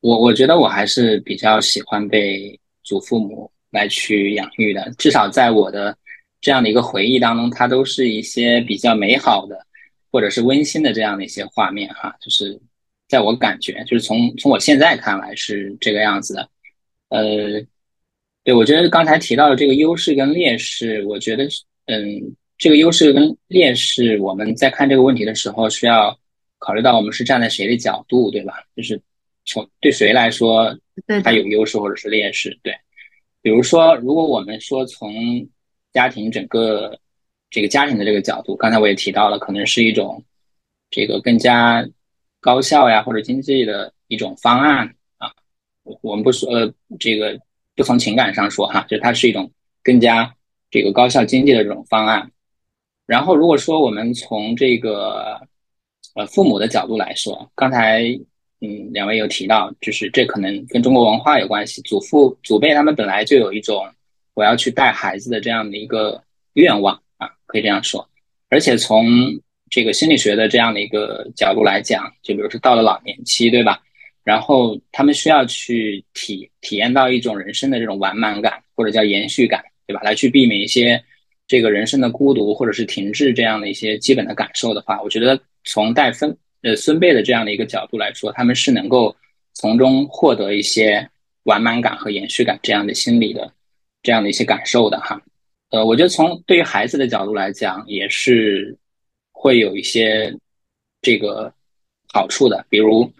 [0.00, 5.96] 我我觉得我还是比较喜欢被祖父母来去养育的，至少在我的
[6.40, 9.58] 这样的一个回忆当中，它都是一些比较美好的，
[10.10, 12.60] 或者是温馨的这样的一些画面哈，就是。
[13.10, 16.48] 在我感觉，就是从从我现在看来是这个样子的，
[17.08, 17.60] 呃，
[18.44, 21.42] 对我觉得刚才提到的这个优势跟劣势，我觉得，
[21.86, 26.16] 嗯，这个优势跟劣势，我们在看这个问题的时候，需要
[26.58, 28.62] 考虑到我们是站在谁的角度，对吧？
[28.76, 29.02] 就是
[29.44, 30.76] 从对谁来说，
[31.24, 32.74] 他有优势或者是劣势，对。
[33.42, 35.12] 比如说，如果我们说从
[35.92, 36.98] 家庭整个
[37.50, 40.22] 这个家庭的这个角度，刚才我也提到了，可能是一种
[40.90, 41.86] 这个更加。
[42.42, 45.30] 高效呀，或者经济的一种方案啊，
[46.00, 47.38] 我们不说呃，这个
[47.76, 50.34] 不从情感上说哈，就它是一种更加
[50.70, 52.32] 这个高效经济的这种方案。
[53.04, 55.38] 然后如果说我们从这个
[56.14, 58.18] 呃父母的角度来说，刚才
[58.60, 63.88] 嗯两位有提到，就是这可能跟中国文化有关系，祖父祖辈他们本来就有一种
[64.34, 66.22] 我要去带孩子的这样的一个
[66.54, 68.08] 愿望啊，可以这样说，
[68.48, 69.06] 而且从
[69.70, 73.80] 这个心理学的这样的一个角度来讲，就比如说到了老年期，对吧？
[74.22, 80.00] 然后他们需要去体体验到一种人生的这种完满感，或者叫延续感，对吧？
[80.02, 81.02] 来去避免一些
[81.46, 89.14] 这个人生的孤独或者是停滞这样的一些基本的感受的话，我觉得从带分呃孙辈的这样的一个角度来说，他们是能够
[89.54, 91.08] 从中获得一些
[91.44, 93.52] 完满感和延续感这样的心理的
[94.02, 95.20] 这样的一些感受的哈。
[95.70, 98.76] 呃，我觉得从对于孩子的角度来讲，也是
[99.32, 100.34] 会有一些
[101.02, 101.52] 这个
[102.12, 103.10] 好处的，比如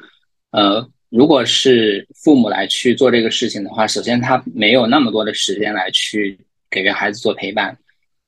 [0.51, 0.89] 呃。
[1.11, 6.39] 如果是父母来去做这个事情的话，首先他没有那么多的时间来去
[6.71, 7.77] 给予孩子做陪伴，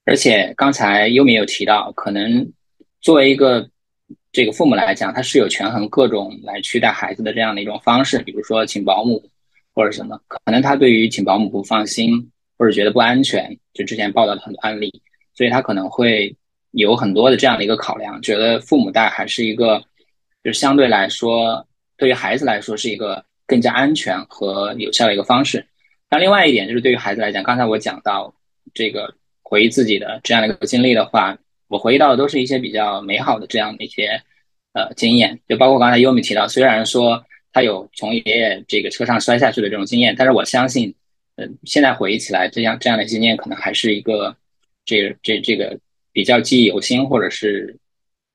[0.05, 2.45] 而且刚才优米有提到，可能
[3.01, 3.71] 作为一个
[4.33, 9.22] 这个父母来讲，他是有权衡各种来去带孩子的这样的一种方式，比如说请保姆
[9.74, 14.91] 或者什么，可能他对于请保姆不放心或者觉得不安全，就之前报道的很多案例，
[15.35, 16.35] 所以他可能会
[16.70, 19.83] 有很多的这样的一个考量，觉得父母带还是一个
[20.43, 21.66] 就相对来说。
[21.99, 25.64] 对于孩子来说是一个更加安全和有效的一个方式。
[26.11, 28.35] 那另外一点就是对于孩子来讲，刚才我讲到
[28.74, 31.39] 这个回忆自己的这样的一个经历的话，
[31.73, 34.23] 我回忆到的都是一些比较美好的这样的一些
[34.75, 40.95] 呃经验，就包括刚才优米提到，虽然说他有从爷爷这个车上摔下去的这种经验，但是我相信，
[41.37, 44.37] 嗯，现在回忆起来这样这样的经验，可能还是一个
[44.85, 45.79] 这这这个
[46.12, 47.75] 比较记忆犹新，或者是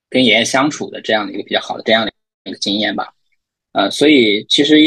[0.09, 2.11] 跟爷爷相处的这样的一个比较好的这样的
[2.45, 3.13] 一个经验吧。
[3.73, 4.77] 呃，所以其实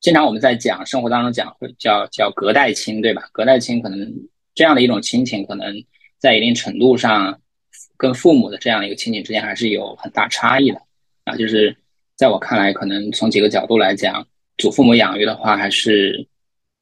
[0.00, 3.30] 经常我们在讲生活当中讲会叫叫隔代亲，对吧？
[3.32, 4.12] 隔代亲可能
[4.54, 5.74] 这样的一种亲情，可能
[6.18, 7.40] 在一定程度上
[8.04, 10.80] 跟父母的这样一个亲情之间还是有很大差异的
[11.24, 11.34] 啊。
[11.34, 11.76] 就是
[12.14, 14.24] 在我看来，可能从几个角度来讲，
[14.58, 16.26] 祖父母养育的话还是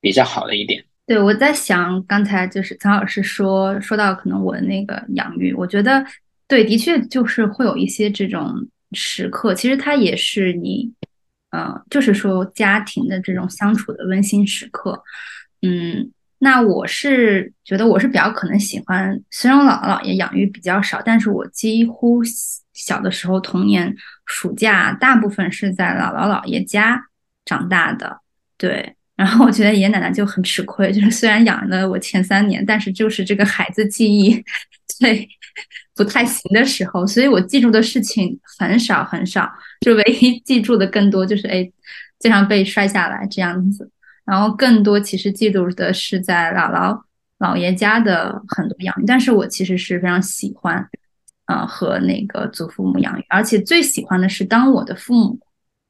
[0.00, 0.84] 比较好的一点。
[1.06, 6.04] 对，我在想刚才就是曹老师说说到可能我的那个养育，我觉得
[6.48, 8.52] 对，的确就是会有一些这种
[8.92, 10.92] 时刻，其实它也是你。
[11.54, 15.02] 嗯，就是说家庭的这种相处的温馨时刻，
[15.60, 16.10] 嗯，
[16.44, 22.20] 那我是觉得我是比较可能喜欢，虽然我姥姥姥爷养育比较少，但是我几乎
[22.74, 23.94] 小的时候童年
[24.26, 27.00] 暑假大部分是在姥姥姥爷家
[27.44, 28.18] 长大的，
[28.58, 34.42] 对，然后我觉得爷爷奶奶就很吃亏，就是虽然养了我前三年，但是就是这个孩子记忆
[34.98, 35.28] 对
[35.94, 39.48] 不太行的时候，所以我记住的事情很少很少。
[39.82, 41.70] 就唯一记住的更多就是哎，
[42.18, 43.88] 经常被摔下来这样子，
[44.24, 47.00] 然后更多其实记录的是在姥姥
[47.38, 50.88] 姥爷家的很多养育，但是我其实是非常喜欢，
[51.46, 55.38] 呃和那个祖父母养育，而且最喜欢的是当我的父母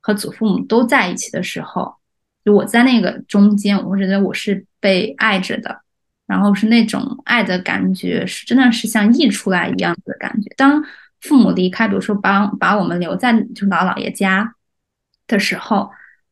[0.00, 1.94] 和祖父母都在一起的时候，
[2.44, 5.80] 就我在那个中间，我觉得我是被爱着的，
[6.26, 10.84] 然后是那种爱的感觉是真的是像溢出来一样的感觉，当。
[11.22, 14.56] 父母离开，比如说把把我们留在就姥姥爷家
[15.28, 15.88] 的时候，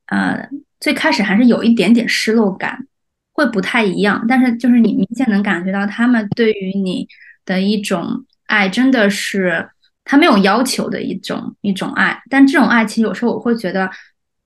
[0.06, 0.48] 呃，
[0.80, 2.86] 最开始还是有一点点失落感，
[3.32, 4.24] 会不太一样。
[4.26, 7.06] 但是就是你明显能感觉到他们对于你
[7.44, 9.70] 的一种爱，真的是
[10.04, 12.20] 他没有要求的一种一种爱。
[12.28, 13.90] 但这种爱其实有时候我会觉得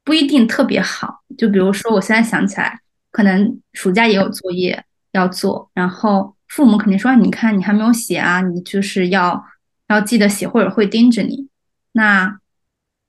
[0.04, 1.20] 不一定特别好。
[1.38, 2.78] 就比如说我现在想起来，
[3.10, 9.44] 可能暑假也有作业要做，然后父母肯定说：“你看你还没有写啊，你就是要。”
[9.88, 11.46] 要记得写，或者会盯着你。
[11.92, 12.38] 那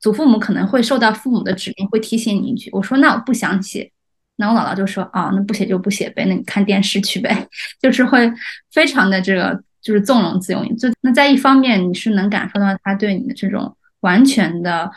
[0.05, 2.69] 祖父母可能会受到父母的指令，会提醒你一句。
[2.71, 3.91] 我说那我不想写，
[4.35, 7.47] 那我姥姥就说哦，那不写就不写呗，那你看电视去呗，
[7.81, 8.31] 就是会
[8.71, 10.63] 非常的这个就是纵容自由。
[10.75, 14.91] 就那在一方面，你是能感受到他对你的这种完全的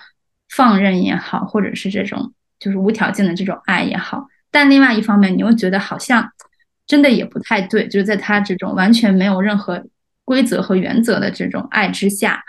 [0.50, 4.26] 放任也好，或者是这种就是无条件的这种爱也好。
[4.50, 6.30] 但另外一方面，你又觉得好像
[6.86, 9.82] 真的也不太对，就是在他这种完全没有任何。
[10.28, 12.44] 规则和原则的这种爱之下，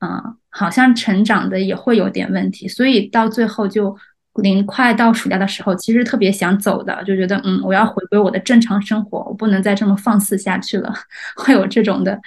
[0.00, 3.96] 嗯，好像成长的也会有点问题，所以到最后就
[4.34, 10.94] 临快到暑假的时候，其实特别想走的，就觉得嗯，我要回归我的正常生活，我不能再这么放肆下去了，
[11.36, 12.20] 会有这种的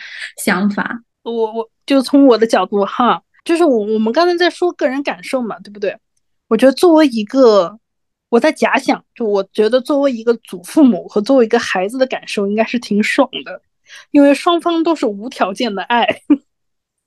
[0.44, 1.00] 想法。
[1.24, 5.98] 我我就从我的角度哈，就是我我们刚才在说个人感受嘛，对不对？
[6.48, 7.80] 我觉得作为一个
[8.30, 13.62] 我在假想，就我觉得作为一个祖父母和作为一个孩子的感受，应该是挺爽的。
[14.12, 16.08] 因为双方都是无条件的爱，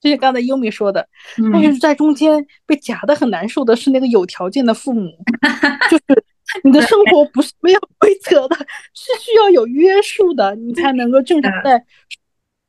[0.01, 1.09] 就像刚才优米说的，
[1.53, 5.11] 但是在中间被夹的很难受的是那个有条件的父母，
[5.91, 6.25] 就是
[6.63, 8.57] 你的生活不是没有规则的，
[8.95, 11.85] 是需要有约束的，你才能够正常在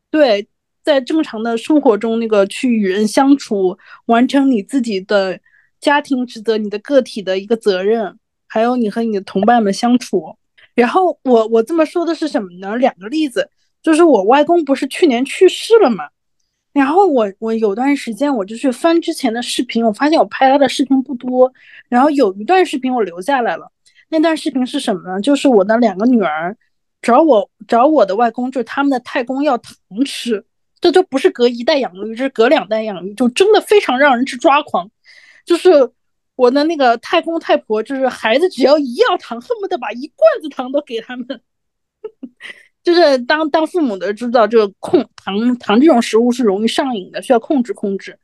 [0.09, 0.47] 对
[0.84, 5.39] 在正常的生活中那个去与人相处，完成你自己的
[5.80, 8.17] 家庭职责，你的个体的一个责任，
[8.47, 10.36] 还有你和你的同伴们相处。
[10.73, 12.75] 然后我我这么说的是什么呢？
[12.77, 13.49] 两个例子。
[13.82, 16.03] 就是我外公不是去年去世了嘛，
[16.80, 21.51] 然后我我有段时间我就去翻之前的视频，我发现我拍他的视频不多，
[21.89, 23.69] 然后有一段视频我留下来了。
[24.07, 25.19] 那段视频是什么呢？
[25.19, 26.55] 就是我的两个女儿
[27.01, 29.75] 找我找我的外公，就是他们的太公要糖
[30.05, 30.45] 吃，
[30.80, 34.89] 这都不是隔一代养育，这是隔两代养育，就真的非常让人去抓狂。
[35.45, 35.91] 就是
[36.38, 41.41] 我的那个太公太婆，就是孩子只要一要糖，恨不得把一罐子糖都给他们。
[42.84, 48.17] 就是当当父母的知道，这个控糖糖这种食物是容易上瘾的，需要控制控制。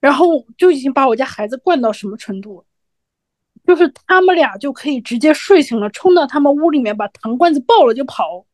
[0.00, 2.64] 然后就已经把我家孩子惯到什么程度？
[3.66, 8.44] 就是他们俩就可以直接睡醒了，冲到他们屋里面把糖罐子抱了就跑。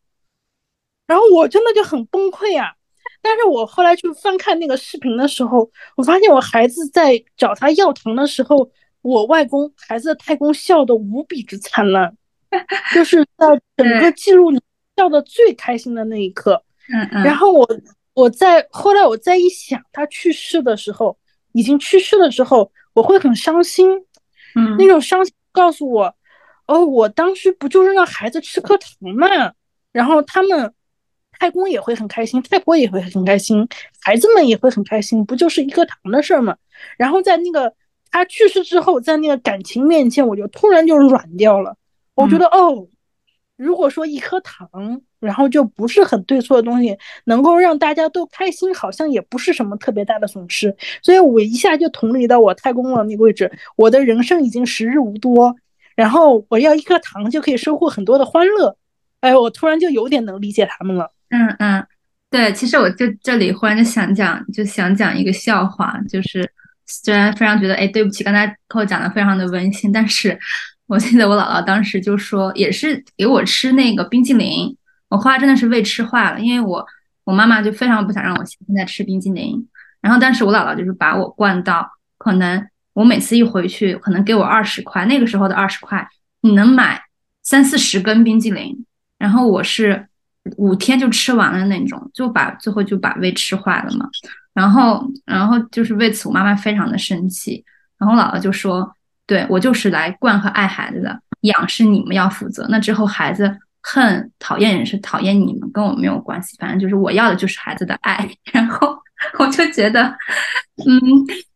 [1.08, 2.72] 然后我真的就很崩溃啊！
[3.20, 8.70] 但是我后来去翻看那个视频的时候，我发现我孩子在找他要糖的时候，
[9.02, 12.16] 我外公孩子的太公笑得无比之灿烂，
[12.94, 14.62] 就是在整个记录里
[15.00, 16.62] 笑的最开心的那一刻。
[16.92, 17.24] 嗯嗯。
[17.24, 17.66] 然后我
[18.12, 21.16] 我在后来我再一想，他去世的时候，
[21.52, 23.88] 已经去世了之后，我会很伤心。
[24.54, 26.14] 嗯，那种伤心告诉我，
[26.66, 29.52] 哦，我当时不就是让孩子吃颗糖嘛？
[29.92, 30.74] 然后他们
[31.38, 33.66] 太公也会很开心，太婆也会很开心，
[34.02, 36.54] 孩子们也会很开心，不就是一颗糖的事儿吗？
[36.98, 37.72] 然后在那个
[38.10, 41.76] 他去世之后，在那个感情面前，我就突然就软掉了。
[42.16, 42.86] 我觉得，哦，
[43.60, 44.68] 如果说一颗糖。
[45.20, 50.74] 然后就不是很对错的东西，能够让大家都开心，好像也不是什么特别大的损失。
[51.02, 55.54] 所以我一下就同理到我太公了那个位置，我的人生已经时日无多，
[55.94, 58.74] 然后我要一颗糖就可以收获很多的欢乐。
[59.20, 61.12] 哎，我突然就有点能理解他们了。
[61.28, 61.86] 嗯嗯，
[62.30, 66.50] 对，其实我就这里忽然就想讲，就想讲一个笑话，就是
[66.86, 70.38] 虽然非常觉得哎对不起，刚才扣讲的非常的温馨，但是
[70.90, 74.76] 我记得我姥姥当时就说，也是给我吃那个冰激凌。
[75.08, 76.84] 我后来真的是胃吃坏了，因为我
[77.22, 79.68] 我妈妈就非常不想让我现在吃冰激凌，
[80.00, 81.88] 然后但是我姥姥就是把我灌到，
[82.18, 86.04] 可能我每次一回去，可能给我二十块，那个时候的二十块，
[86.40, 87.00] 你能买
[87.44, 88.84] 三四十根冰激凌，
[89.16, 90.08] 然后我是
[90.56, 94.08] 五天就吃完了那种，就把最后就把胃吃坏了嘛，
[94.52, 97.64] 然后然后就是为此我妈妈非常的生气，
[97.96, 98.92] 然后姥姥就说，
[99.30, 103.58] 对我就是来惯和爱孩子的，养是你们要负责，那之后孩子。
[103.82, 106.54] 恨讨厌人是讨厌你们，跟我没有关系。
[106.58, 108.28] 反正就是我要的就是孩子的爱。
[108.52, 108.94] 然后
[109.38, 110.02] 我就觉得，
[110.84, 111.00] 嗯，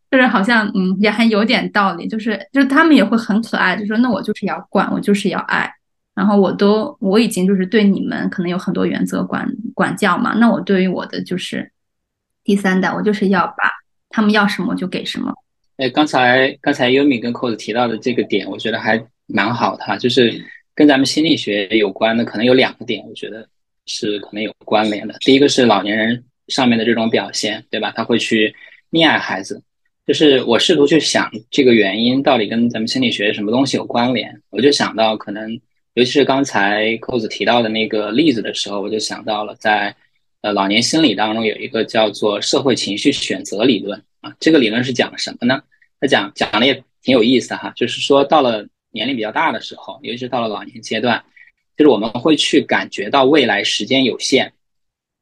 [0.09, 2.07] 就是好像嗯也很有点道理。
[2.07, 5.71] 就是就是他们也会很可爱，就说那我就是要惯，我就是要爱。
[6.15, 10.33] 然后我都我已经就是对你们可能有很多原则管管教嘛。
[10.33, 11.71] 那我对于我的就是
[12.43, 13.69] 第三代，我就是要把
[14.09, 15.31] 他们要什么就给什么。
[15.77, 20.43] 哎，刚才刚才优米跟扣子提到的这个点，我觉得还蛮好的哈，就是。
[20.77, 23.47] 跟咱们心理学有关的可能有两个点，我觉得
[23.85, 25.15] 是可能有关联的。
[25.21, 27.93] 第一个是老年人上面的这种表现，对吧？
[27.95, 28.53] 他会去
[28.91, 29.63] 溺爱孩子，
[30.05, 34.29] 就是我试图去想这个原因到底跟咱们心理学什么东西有关联。
[34.49, 35.49] 我就想到可能，
[35.93, 39.95] 尤其是刚才扣子提到的那个例子的时候，我就想到了在
[40.45, 44.31] 呃老年心理当中有一个叫做社会情绪选择理论啊。
[44.39, 45.61] 这个理论是讲什么呢？
[45.99, 48.67] 他讲讲的也挺有意思的哈，就是说到了。
[48.95, 51.21] 年龄比较大的时候，尤其是到了老年阶段，
[51.75, 54.53] 就是我们会去感觉到未来时间有限，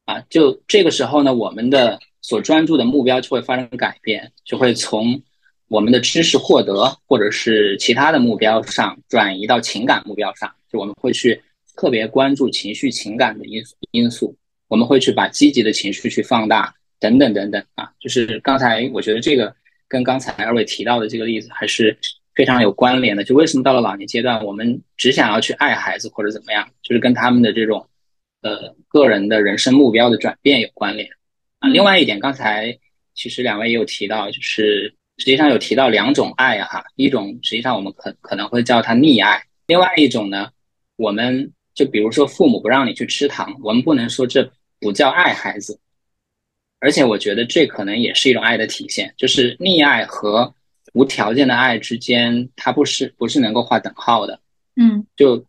[0.04, 5.20] 啊，就这个时候呢，我们的所专注的目标就会发生改变，就会从
[5.66, 11.42] 我们的知识获得或者是其他的目标上转移到情感目标上，就我们会去
[11.74, 14.36] 特别关注情绪情感的因素因素，
[14.74, 19.54] 我们会去把积极的情绪去放大，等等等等啊，就是刚才我觉得这个
[19.86, 21.96] 跟刚才二位提到的这个例子还是。
[22.36, 27.88] 非常有关联的，就为什么到了老年阶段，我们只想要去爱孩子或者怎么样，就是跟他们的这种，
[28.42, 31.08] 呃，个人的人生目标的转变有关联
[31.60, 31.68] 啊。
[31.68, 32.76] 另外一点，刚才
[33.14, 40.50] 其实两位也有提到，就是实际上有提到两种爱哈，一种实际上我们可可能会叫它溺爱，另外一种呢，
[40.96, 44.42] 我们就比如说父母不让你去吃糖，我们不能说这
[44.84, 45.80] 不叫爱孩子，
[46.78, 50.54] 而且我觉得这可能也是一种爱的体现，就是溺爱和。
[50.92, 54.38] 无条件的爱之间，它不是不是能够画等号的。
[54.76, 55.44] 嗯，就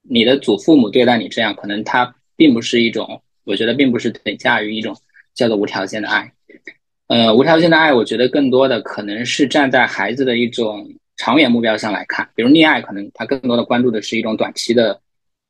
[0.00, 4.96] 你的祖父母对待你这样，可能他并不是一种，我觉得并不是等价于一种
[5.34, 6.32] 叫做无条件的爱。
[7.08, 14.98] 呃，无条件的爱，我觉得更多的可能是站在孩子的一种长远目标上来看，比如溺爱，可能他更多的关注的是一种短期的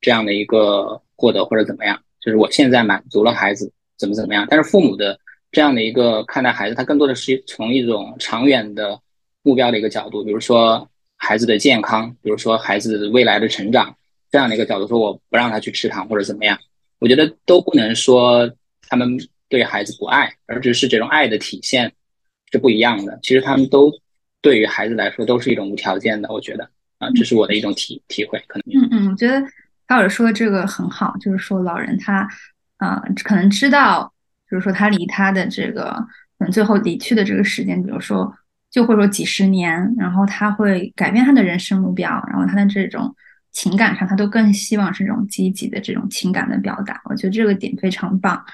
[0.01, 4.47] 这样的一个获得或者怎么样，就是我现在满足了孩子怎么怎么样。
[4.51, 5.19] 但是父母的
[5.51, 9.01] 这样的一个看待孩子，他更多的是从一种长远的。
[9.43, 13.97] 目标的一个角度，比如说孩子的健康，比如说孩子未来的成长，
[14.29, 16.59] 这样的一个角度，说我不让他去吃糖或者怎么样，
[16.99, 18.53] 我觉得都不能说
[18.89, 19.17] 他们
[19.49, 21.93] 对孩子不爱，而只是这种爱的体现
[22.51, 23.17] 是不一样的。
[23.23, 23.89] 其实他们都
[24.43, 26.69] 对于孩子来说都是一种无条件的，我觉得
[26.99, 28.43] 啊，这是我的一种体体会。
[28.49, 29.41] 可能嗯嗯，我觉得
[29.87, 32.29] 高尔说的这个很好，就是说老人他，
[32.79, 34.13] 啊，可能知道，
[34.51, 36.07] 就是说他离他的这个，
[36.39, 38.35] 嗯，最后离去的这个时间，比如说，
[38.71, 43.15] 就会说几十年，然后他会改变他的人生目标，然后他的这种
[43.53, 47.01] 情感上，他都更希望是这种积极的这种情感的表达。
[47.05, 48.45] 我觉得这个点非常棒。